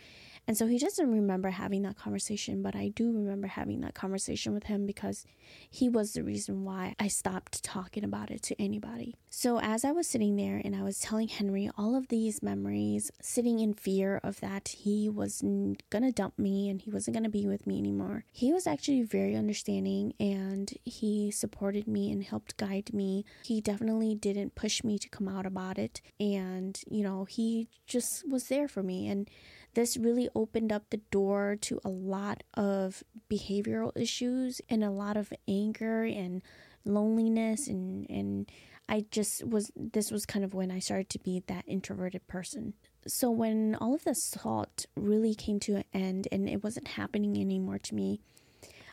and 0.48 0.58
so 0.58 0.68
he 0.68 0.78
doesn't 0.78 1.12
remember 1.12 1.50
having 1.50 1.82
that 1.84 1.98
conversation, 1.98 2.62
but 2.62 2.76
I 2.76 2.90
do 2.90 3.12
remember 3.12 3.48
having 3.48 3.82
that 3.82 3.96
conversation 3.96 4.54
with 4.54 4.66
him 4.66 4.86
because 4.86 5.26
he 5.70 5.90
was 5.90 6.14
the 6.14 6.24
reason 6.24 6.64
why 6.64 6.96
I 7.00 7.08
stopped 7.08 7.64
talking 7.64 8.04
about 8.04 8.32
it 8.32 8.42
to 8.44 8.62
anybody. 8.62 9.16
So 9.30 9.60
as 9.60 9.84
I 9.84 9.92
was 9.92 10.08
sitting 10.08 10.36
there 10.36 10.62
and 10.64 10.76
I 10.76 10.84
was 10.84 11.00
telling 11.00 11.28
Henry 11.28 11.70
all 11.78 11.96
of 11.96 12.08
these 12.08 12.44
memories, 12.44 13.12
sitting 13.22 13.60
in 13.60 13.74
fear 13.74 14.20
of 14.24 14.40
that 14.40 14.70
he 14.70 15.10
was 15.10 15.42
gonna 15.90 16.12
dump 16.12 16.38
me 16.38 16.70
and 16.70 16.82
he 16.82 16.92
wasn't 16.92 17.16
gonna 17.16 17.30
be 17.30 17.48
with 17.48 17.66
me 17.66 17.80
anymore, 17.80 18.26
he 18.32 18.54
was 18.54 18.68
actually 18.68 19.02
very 19.04 19.36
understanding 19.36 20.14
and 20.20 20.74
he 20.84 21.32
supported 21.32 21.88
me 21.88 22.12
and 22.12 22.24
helped 22.24 22.58
guide 22.58 22.94
me. 22.94 23.26
He 23.44 23.62
definitely 23.62 24.16
didn't 24.16 24.56
push 24.56 24.84
me 24.84 25.00
to 25.00 25.10
come 25.10 25.28
out 25.28 25.46
about 25.46 25.78
it, 25.78 26.02
and 26.20 26.80
you 26.90 27.04
know, 27.04 27.26
he 27.26 27.68
just 27.88 28.28
was 28.30 28.48
there 28.48 28.68
for 28.68 28.84
me 28.84 29.08
and 29.08 29.30
this 29.76 29.98
really 29.98 30.30
opened 30.36 30.72
up 30.72 30.90
the 30.90 31.02
door 31.12 31.58
to 31.62 31.80
a 31.86 31.90
lot 31.90 32.44
of 32.56 33.04
behavioral 33.30 33.92
issues 33.96 34.62
and 34.70 34.84
a 34.84 34.90
lot 34.90 35.16
of 35.18 35.32
anger 35.48 36.04
and 36.04 36.42
loneliness 36.86 37.68
and 37.68 38.10
and 38.10 38.52
I 38.88 39.06
just 39.10 39.44
was 39.46 39.72
this 39.76 40.12
was 40.12 40.26
kind 40.26 40.46
of 40.46 40.54
when 40.54 40.72
I 40.72 40.80
started 40.80 41.10
to 41.10 41.20
be 41.20 41.44
that 41.48 41.66
introverted 41.68 42.28
person. 42.28 42.74
So 43.08 43.32
when 43.32 43.76
all 43.76 43.94
of 43.96 44.04
this 44.04 44.30
thought 44.30 44.86
really 44.96 45.36
came 45.36 45.60
to 45.62 45.76
an 45.78 45.84
end 45.94 46.28
and 46.32 46.50
it 46.50 46.64
wasn't 46.64 46.90
happening 46.90 47.40
anymore 47.40 47.80
to 47.80 47.96
me, 47.96 48.20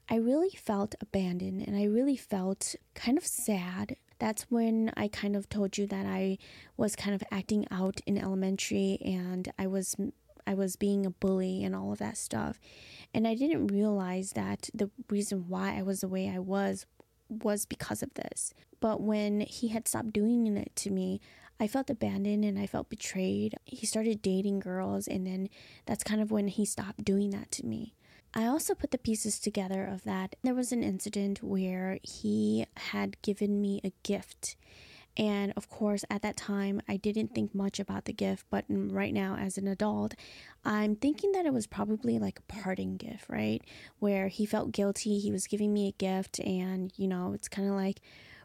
I 0.08 0.16
really 0.16 0.50
felt 0.50 0.94
abandoned 1.00 1.66
and 1.66 1.76
I 1.76 1.84
really 1.84 2.16
felt 2.16 2.74
kind 2.94 3.18
of 3.18 3.26
sad. 3.26 3.96
That's 4.18 4.44
when 4.50 4.92
I 4.96 5.08
kind 5.08 5.34
of 5.36 5.48
told 5.48 5.76
you 5.76 5.86
that 5.88 6.06
I 6.06 6.38
was 6.76 6.96
kind 6.96 7.14
of 7.14 7.22
acting 7.30 7.66
out 7.70 8.00
in 8.06 8.16
elementary 8.16 8.98
and 9.04 9.52
I 9.58 9.66
was 9.66 9.96
I 10.46 10.54
was 10.54 10.76
being 10.76 11.06
a 11.06 11.10
bully 11.10 11.64
and 11.64 11.74
all 11.74 11.92
of 11.92 11.98
that 11.98 12.16
stuff. 12.16 12.58
And 13.14 13.26
I 13.26 13.34
didn't 13.34 13.68
realize 13.68 14.32
that 14.32 14.70
the 14.74 14.90
reason 15.10 15.46
why 15.48 15.78
I 15.78 15.82
was 15.82 16.00
the 16.00 16.08
way 16.08 16.28
I 16.28 16.38
was 16.38 16.86
was 17.28 17.66
because 17.66 18.02
of 18.02 18.14
this. 18.14 18.52
But 18.80 19.00
when 19.00 19.40
he 19.40 19.68
had 19.68 19.88
stopped 19.88 20.12
doing 20.12 20.46
it 20.56 20.74
to 20.76 20.90
me, 20.90 21.20
I 21.60 21.68
felt 21.68 21.90
abandoned 21.90 22.44
and 22.44 22.58
I 22.58 22.66
felt 22.66 22.88
betrayed. 22.88 23.54
He 23.64 23.86
started 23.86 24.20
dating 24.20 24.60
girls, 24.60 25.06
and 25.06 25.26
then 25.26 25.48
that's 25.86 26.02
kind 26.02 26.20
of 26.20 26.32
when 26.32 26.48
he 26.48 26.64
stopped 26.64 27.04
doing 27.04 27.30
that 27.30 27.50
to 27.52 27.66
me. 27.66 27.94
I 28.34 28.46
also 28.46 28.74
put 28.74 28.90
the 28.90 28.98
pieces 28.98 29.38
together 29.38 29.84
of 29.84 30.04
that. 30.04 30.36
There 30.42 30.54
was 30.54 30.72
an 30.72 30.82
incident 30.82 31.42
where 31.42 31.98
he 32.02 32.66
had 32.76 33.20
given 33.22 33.60
me 33.60 33.80
a 33.84 33.92
gift 34.02 34.56
and 35.16 35.52
of 35.56 35.68
course, 35.68 36.04
at 36.10 36.22
that 36.22 36.36
time, 36.36 36.80
I 36.88 36.96
didn't 36.96 37.34
think 37.34 37.54
much 37.54 37.78
about 37.78 38.06
the 38.06 38.12
gift, 38.12 38.46
but 38.50 38.64
right 38.68 39.12
now, 39.12 39.36
as 39.36 39.58
an 39.58 39.68
adult, 39.68 40.14
I'm 40.64 40.96
thinking 40.96 41.32
that 41.32 41.46
it 41.46 41.52
was 41.52 41.66
probably 41.66 42.18
like 42.18 42.38
a 42.38 42.52
parting 42.52 42.96
gift, 42.96 43.28
right? 43.28 43.62
Where 43.98 44.28
he 44.28 44.46
felt 44.46 44.72
guilty, 44.72 45.18
he 45.18 45.32
was 45.32 45.46
giving 45.46 45.72
me 45.72 45.88
a 45.88 45.92
gift, 45.92 46.38
and 46.40 46.92
you 46.96 47.08
know, 47.08 47.32
it's 47.34 47.48
kind 47.48 47.68
of 47.68 47.74
like 47.74 48.00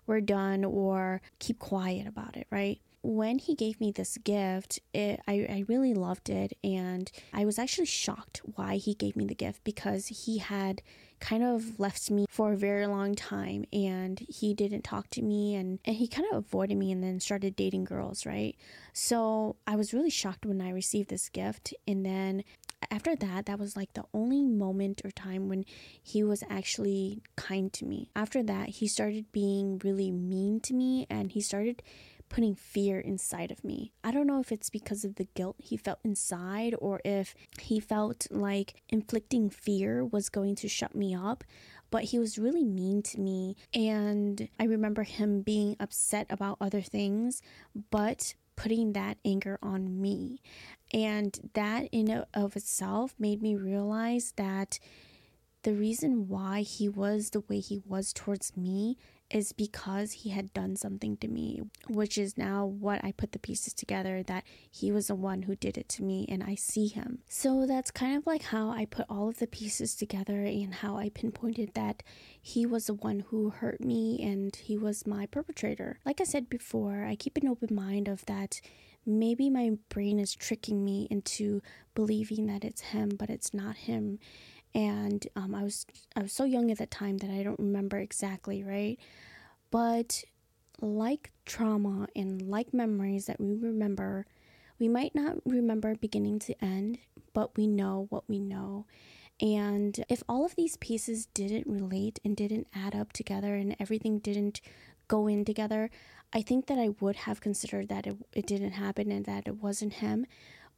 we're 0.05 0.21
done 0.21 0.63
or 0.63 1.21
keep 1.39 1.59
quiet 1.59 2.07
about 2.07 2.35
it, 2.35 2.47
right? 2.51 2.79
when 3.03 3.39
he 3.39 3.55
gave 3.55 3.79
me 3.79 3.91
this 3.91 4.17
gift, 4.17 4.79
it, 4.93 5.21
I, 5.27 5.33
I 5.49 5.63
really 5.67 5.93
loved 5.93 6.29
it. 6.29 6.57
And 6.61 7.09
I 7.33 7.45
was 7.45 7.57
actually 7.57 7.85
shocked 7.85 8.41
why 8.43 8.75
he 8.75 8.93
gave 8.93 9.15
me 9.15 9.25
the 9.25 9.35
gift 9.35 9.63
because 9.63 10.07
he 10.07 10.39
had 10.39 10.81
kind 11.19 11.43
of 11.43 11.79
left 11.79 12.11
me 12.11 12.25
for 12.29 12.53
a 12.53 12.57
very 12.57 12.85
long 12.87 13.15
time 13.15 13.65
and 13.73 14.19
he 14.19 14.53
didn't 14.53 14.83
talk 14.83 15.09
to 15.11 15.21
me 15.21 15.55
and, 15.55 15.79
and 15.85 15.95
he 15.95 16.07
kind 16.07 16.27
of 16.31 16.37
avoided 16.37 16.77
me 16.77 16.91
and 16.91 17.03
then 17.03 17.19
started 17.19 17.55
dating 17.55 17.83
girls, 17.83 18.25
right? 18.25 18.55
So 18.93 19.55
I 19.65 19.75
was 19.75 19.93
really 19.93 20.09
shocked 20.09 20.45
when 20.45 20.61
I 20.61 20.69
received 20.69 21.09
this 21.09 21.29
gift. 21.29 21.73
And 21.87 22.05
then 22.05 22.43
after 22.91 23.15
that, 23.15 23.47
that 23.47 23.59
was 23.59 23.75
like 23.75 23.93
the 23.93 24.05
only 24.13 24.43
moment 24.43 25.01
or 25.03 25.11
time 25.11 25.49
when 25.49 25.65
he 26.01 26.23
was 26.23 26.43
actually 26.49 27.21
kind 27.35 27.73
to 27.73 27.85
me. 27.85 28.09
After 28.15 28.43
that, 28.43 28.69
he 28.69 28.87
started 28.87 29.31
being 29.31 29.79
really 29.83 30.11
mean 30.11 30.59
to 30.61 30.73
me 30.73 31.07
and 31.09 31.31
he 31.31 31.41
started 31.41 31.81
putting 32.29 32.55
fear 32.55 32.99
inside 32.99 33.51
of 33.51 33.63
me. 33.63 33.91
I 34.03 34.11
don't 34.11 34.27
know 34.27 34.39
if 34.39 34.51
it's 34.51 34.69
because 34.69 35.03
of 35.03 35.15
the 35.15 35.27
guilt 35.35 35.55
he 35.59 35.77
felt 35.77 35.99
inside 36.03 36.75
or 36.79 37.01
if 37.03 37.35
he 37.59 37.79
felt 37.79 38.27
like 38.29 38.81
inflicting 38.89 39.49
fear 39.49 40.05
was 40.05 40.29
going 40.29 40.55
to 40.55 40.67
shut 40.67 40.95
me 40.95 41.15
up, 41.15 41.43
but 41.89 42.05
he 42.05 42.19
was 42.19 42.37
really 42.37 42.65
mean 42.65 43.01
to 43.03 43.19
me. 43.19 43.55
And 43.73 44.49
I 44.59 44.65
remember 44.65 45.03
him 45.03 45.41
being 45.41 45.75
upset 45.79 46.27
about 46.29 46.57
other 46.59 46.81
things, 46.81 47.41
but 47.91 48.35
putting 48.55 48.93
that 48.93 49.17
anger 49.23 49.57
on 49.61 50.01
me. 50.01 50.41
And 50.93 51.51
that 51.53 51.87
in 51.91 52.23
of 52.33 52.55
itself 52.55 53.15
made 53.17 53.41
me 53.41 53.55
realize 53.55 54.33
that 54.35 54.79
the 55.63 55.73
reason 55.73 56.27
why 56.27 56.61
he 56.61 56.87
was 56.87 57.31
the 57.31 57.41
way 57.41 57.59
he 57.59 57.81
was 57.85 58.13
towards 58.13 58.55
me 58.55 58.97
is 59.29 59.51
because 59.51 60.11
he 60.11 60.29
had 60.29 60.53
done 60.53 60.75
something 60.75 61.17
to 61.17 61.27
me, 61.27 61.61
which 61.89 62.17
is 62.17 62.37
now 62.37 62.65
what 62.65 63.03
I 63.03 63.11
put 63.11 63.31
the 63.31 63.39
pieces 63.39 63.73
together 63.73 64.23
that 64.23 64.43
he 64.71 64.91
was 64.91 65.07
the 65.07 65.15
one 65.15 65.43
who 65.43 65.55
did 65.55 65.77
it 65.77 65.89
to 65.89 66.03
me 66.03 66.25
and 66.29 66.43
I 66.43 66.55
see 66.55 66.87
him. 66.87 67.19
So 67.27 67.65
that's 67.65 67.91
kind 67.91 68.15
of 68.17 68.25
like 68.25 68.43
how 68.43 68.69
I 68.69 68.85
put 68.85 69.05
all 69.09 69.29
of 69.29 69.39
the 69.39 69.47
pieces 69.47 69.95
together 69.95 70.43
and 70.43 70.75
how 70.75 70.97
I 70.97 71.09
pinpointed 71.09 71.73
that 71.73 72.03
he 72.41 72.65
was 72.65 72.87
the 72.87 72.93
one 72.93 73.25
who 73.29 73.49
hurt 73.49 73.81
me 73.81 74.19
and 74.21 74.55
he 74.55 74.77
was 74.77 75.05
my 75.05 75.25
perpetrator. 75.25 75.99
Like 76.05 76.21
I 76.21 76.25
said 76.25 76.49
before, 76.49 77.05
I 77.05 77.15
keep 77.15 77.37
an 77.37 77.47
open 77.47 77.75
mind 77.75 78.07
of 78.07 78.25
that 78.25 78.61
maybe 79.05 79.49
my 79.49 79.71
brain 79.89 80.19
is 80.19 80.35
tricking 80.35 80.83
me 80.83 81.07
into 81.09 81.61
believing 81.95 82.45
that 82.47 82.65
it's 82.65 82.81
him, 82.81 83.09
but 83.17 83.29
it's 83.29 83.53
not 83.53 83.77
him 83.77 84.19
and 84.77 85.27
um, 85.35 85.55
I 85.55 85.63
was 85.63 85.87
I 86.15 86.21
was 86.21 86.31
so 86.31 86.43
young 86.43 86.69
at 86.69 86.77
that 86.77 86.91
time 86.91 87.17
that 87.17 87.31
I 87.31 87.41
don't 87.41 87.59
remember 87.59 87.97
exactly, 87.97 88.63
right? 88.63 88.99
But 89.71 90.23
like 90.79 91.31
trauma 91.47 92.07
and 92.15 92.43
like 92.43 92.73
memories 92.75 93.25
that 93.25 93.41
we 93.41 93.55
remember, 93.55 94.27
we 94.77 94.87
might 94.87 95.15
not 95.15 95.37
remember 95.45 95.95
beginning 95.95 96.37
to 96.39 96.63
end, 96.63 96.99
but 97.33 97.57
we 97.57 97.65
know 97.65 98.05
what 98.11 98.29
we 98.29 98.39
know. 98.39 98.85
And 99.41 100.03
if 100.09 100.21
all 100.29 100.45
of 100.45 100.55
these 100.55 100.77
pieces 100.77 101.25
didn't 101.33 101.65
relate 101.67 102.19
and 102.23 102.37
didn't 102.37 102.67
add 102.73 102.95
up 102.95 103.13
together 103.13 103.55
and 103.55 103.75
everything 103.79 104.19
didn't 104.19 104.61
go 105.07 105.25
in 105.25 105.43
together, 105.43 105.89
I 106.31 106.43
think 106.43 106.67
that 106.67 106.77
I 106.77 106.89
would 106.99 107.15
have 107.15 107.41
considered 107.41 107.89
that 107.89 108.05
it, 108.05 108.15
it 108.33 108.45
didn't 108.45 108.71
happen 108.71 109.11
and 109.11 109.25
that 109.25 109.47
it 109.47 109.61
wasn't 109.61 109.93
him. 109.93 110.27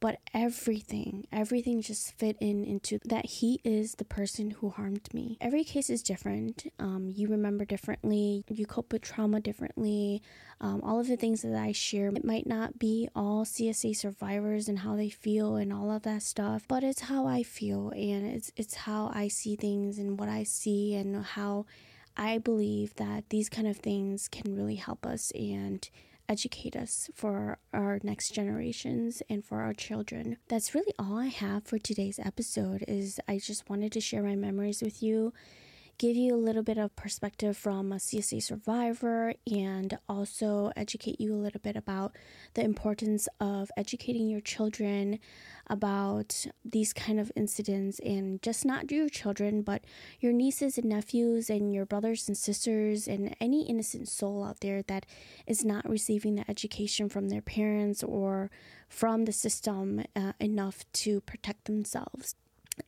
But 0.00 0.18
everything, 0.32 1.26
everything 1.30 1.82
just 1.82 2.12
fit 2.12 2.36
in 2.40 2.64
into 2.64 2.98
that 3.04 3.26
he 3.26 3.60
is 3.64 3.96
the 3.96 4.04
person 4.04 4.50
who 4.50 4.70
harmed 4.70 5.12
me. 5.12 5.36
Every 5.40 5.62
case 5.62 5.90
is 5.90 6.02
different. 6.02 6.66
Um, 6.78 7.12
you 7.14 7.28
remember 7.28 7.66
differently, 7.66 8.44
you 8.48 8.64
cope 8.64 8.92
with 8.92 9.02
trauma 9.02 9.40
differently. 9.40 10.22
Um, 10.58 10.80
all 10.82 11.00
of 11.00 11.06
the 11.06 11.16
things 11.16 11.42
that 11.42 11.54
I 11.54 11.72
share, 11.72 12.08
it 12.08 12.24
might 12.24 12.46
not 12.46 12.78
be 12.78 13.08
all 13.14 13.44
CSA 13.44 13.94
survivors 13.94 14.68
and 14.68 14.78
how 14.78 14.96
they 14.96 15.10
feel 15.10 15.56
and 15.56 15.72
all 15.72 15.90
of 15.90 16.02
that 16.02 16.22
stuff, 16.22 16.64
but 16.66 16.82
it's 16.82 17.02
how 17.02 17.26
I 17.26 17.42
feel 17.42 17.90
and 17.90 18.26
it's 18.26 18.50
it's 18.56 18.74
how 18.74 19.10
I 19.14 19.28
see 19.28 19.54
things 19.54 19.98
and 19.98 20.18
what 20.18 20.28
I 20.28 20.44
see 20.44 20.94
and 20.94 21.24
how 21.24 21.66
I 22.16 22.38
believe 22.38 22.94
that 22.96 23.28
these 23.28 23.48
kind 23.48 23.66
of 23.68 23.76
things 23.76 24.28
can 24.28 24.54
really 24.54 24.76
help 24.76 25.06
us 25.06 25.30
and 25.32 25.88
educate 26.30 26.76
us 26.76 27.10
for 27.12 27.58
our 27.74 27.98
next 28.04 28.32
generations 28.32 29.20
and 29.28 29.44
for 29.44 29.60
our 29.62 29.74
children. 29.74 30.36
That's 30.48 30.74
really 30.74 30.94
all 30.96 31.18
I 31.18 31.26
have 31.26 31.64
for 31.64 31.78
today's 31.78 32.20
episode 32.20 32.84
is 32.86 33.18
I 33.26 33.38
just 33.38 33.68
wanted 33.68 33.90
to 33.92 34.00
share 34.00 34.22
my 34.22 34.36
memories 34.36 34.80
with 34.80 35.02
you 35.02 35.32
give 36.00 36.16
you 36.16 36.34
a 36.34 36.46
little 36.46 36.62
bit 36.62 36.78
of 36.78 36.96
perspective 36.96 37.54
from 37.54 37.92
a 37.92 37.96
CSA 37.96 38.42
survivor 38.42 39.34
and 39.46 39.98
also 40.08 40.72
educate 40.74 41.20
you 41.20 41.34
a 41.34 41.36
little 41.36 41.60
bit 41.60 41.76
about 41.76 42.16
the 42.54 42.64
importance 42.64 43.28
of 43.38 43.70
educating 43.76 44.26
your 44.26 44.40
children 44.40 45.18
about 45.66 46.46
these 46.64 46.94
kind 46.94 47.20
of 47.20 47.30
incidents 47.36 47.98
and 47.98 48.40
just 48.40 48.64
not 48.64 48.90
your 48.90 49.10
children 49.10 49.60
but 49.60 49.84
your 50.20 50.32
nieces 50.32 50.78
and 50.78 50.86
nephews 50.88 51.50
and 51.50 51.74
your 51.74 51.84
brothers 51.84 52.28
and 52.28 52.38
sisters 52.38 53.06
and 53.06 53.36
any 53.38 53.68
innocent 53.68 54.08
soul 54.08 54.42
out 54.42 54.60
there 54.60 54.80
that 54.80 55.04
is 55.46 55.66
not 55.66 55.86
receiving 55.86 56.36
the 56.36 56.50
education 56.50 57.10
from 57.10 57.28
their 57.28 57.42
parents 57.42 58.02
or 58.02 58.50
from 58.88 59.26
the 59.26 59.32
system 59.32 60.02
uh, 60.16 60.32
enough 60.40 60.82
to 60.94 61.20
protect 61.20 61.66
themselves 61.66 62.36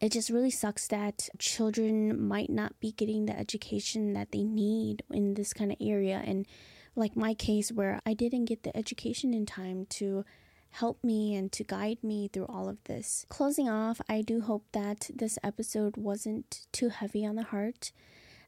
it 0.00 0.12
just 0.12 0.31
really 0.31 0.50
sucks 0.50 0.87
that 0.88 1.28
children 1.38 2.20
might 2.20 2.50
not 2.50 2.78
be 2.81 2.92
getting 2.92 3.26
the 3.26 3.38
education 3.38 4.12
that 4.14 4.33
they 4.33 4.44
need 4.44 5.02
in 5.11 5.35
this 5.35 5.52
kind 5.52 5.72
of 5.72 5.78
area. 5.81 6.22
And 6.24 6.46
like 6.94 7.16
my 7.16 7.35
case, 7.35 7.72
where 7.72 8.00
I 8.05 8.14
didn't 8.14 8.46
get 8.46 8.62
the 8.62 8.76
education 8.76 9.33
in 9.35 9.46
time 9.46 9.87
to 9.90 10.24
help 10.72 11.02
me 11.05 11.35
and 11.35 11.52
to 11.52 11.64
guide 11.64 11.98
me 12.02 12.28
through 12.28 12.46
all 12.46 12.68
of 12.68 12.83
this. 12.85 13.26
Closing 13.28 13.68
off, 13.68 14.00
I 14.09 14.22
do 14.22 14.40
hope 14.40 14.64
that 14.72 15.11
this 15.14 15.38
episode 15.42 15.96
wasn't 15.96 16.66
too 16.72 16.88
heavy 16.88 17.26
on 17.26 17.37
the 17.37 17.42
heart, 17.44 17.92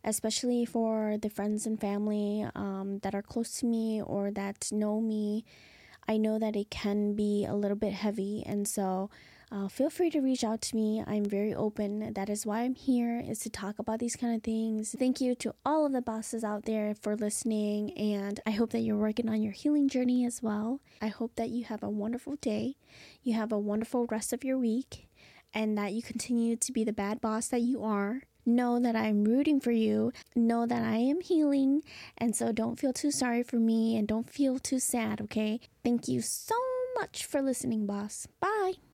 especially 0.03 0.65
for 0.65 1.19
the 1.21 1.29
friends 1.29 1.67
and 1.67 1.79
family 1.79 2.47
um, 2.55 3.01
that 3.03 3.15
are 3.15 3.23
close 3.23 3.59
to 3.61 3.67
me 3.67 4.01
or 4.01 4.31
that 4.31 4.73
know 4.73 5.01
me. 5.01 5.45
I 6.09 6.17
know 6.17 6.39
that 6.39 6.57
it 6.57 6.71
can 6.71 7.15
be 7.15 7.47
a 7.47 7.55
little 7.55 7.77
bit 7.77 7.93
heavy, 7.93 8.43
and 8.47 8.67
so 8.69 9.11
uh, 9.51 9.69
feel 9.69 9.91
free 9.91 10.11
to 10.11 10.21
reach 10.21 10.45
out 10.45 10.61
to 10.63 10.77
me. 10.77 11.03
I'm 11.07 11.25
very 11.25 11.55
open. 11.55 12.13
That 12.15 12.29
is 12.29 12.45
why 12.45 12.63
I'm 12.63 12.75
here, 12.75 13.21
is 13.21 13.39
to 13.41 13.51
talk 13.51 13.79
about 13.79 13.99
these 13.99 14.17
kind 14.17 14.35
of 14.35 14.43
things. 14.43 14.95
Thank 14.99 15.21
you 15.21 15.35
to 15.37 15.55
all 15.65 15.87
of 15.87 15.93
the 15.93 16.03
bosses 16.03 16.45
out 16.45 16.65
there 16.65 16.95
for 16.95 17.17
listening, 17.17 17.93
and 17.93 18.41
I 18.47 18.51
hope 18.51 18.71
that 18.71 18.81
you're 18.81 18.97
working 18.97 19.29
on 19.29 19.43
your 19.43 19.53
healing 19.53 19.89
journey 19.89 20.25
as 20.25 20.43
well. 20.43 20.81
I 21.01 21.09
hope 21.09 21.37
that 21.37 21.51
you 21.51 21.65
have 21.65 21.83
a 21.83 21.91
wonderful 21.91 22.37
day, 22.37 22.77
you 23.23 23.35
have 23.35 23.53
a 23.53 23.59
wonderful 23.59 24.07
rest 24.07 24.33
of 24.33 24.45
your 24.45 24.59
week, 24.59 25.09
and 25.53 25.79
that 25.79 25.93
you 25.93 26.03
continue 26.03 26.57
to 26.57 26.73
be 26.73 26.85
the 26.85 26.93
bad 26.93 27.21
boss 27.21 27.49
that 27.49 27.61
you 27.61 27.83
are. 27.85 28.23
Know 28.47 28.79
that 28.79 28.95
I'm 28.95 29.25
rooting 29.25 29.59
for 29.59 29.71
you. 29.71 30.13
Know 30.37 30.67
that 30.67 30.83
I 30.83 30.97
am 30.97 31.23
healing. 31.23 31.83
And 32.19 32.37
so 32.37 32.53
don't 32.53 32.79
feel 32.79 32.93
too 32.93 33.11
sorry 33.11 33.43
for 33.43 33.57
me 33.57 33.97
and 33.97 34.07
don't 34.07 34.29
feel 34.29 34.59
too 34.59 34.79
sad, 34.79 35.23
okay? 35.23 35.61
Thank 35.83 36.09
you 36.09 36.21
so 36.21 36.55
much 36.95 37.25
for 37.25 37.41
listening, 37.41 37.87
boss. 37.87 38.29
Bye. 38.41 38.75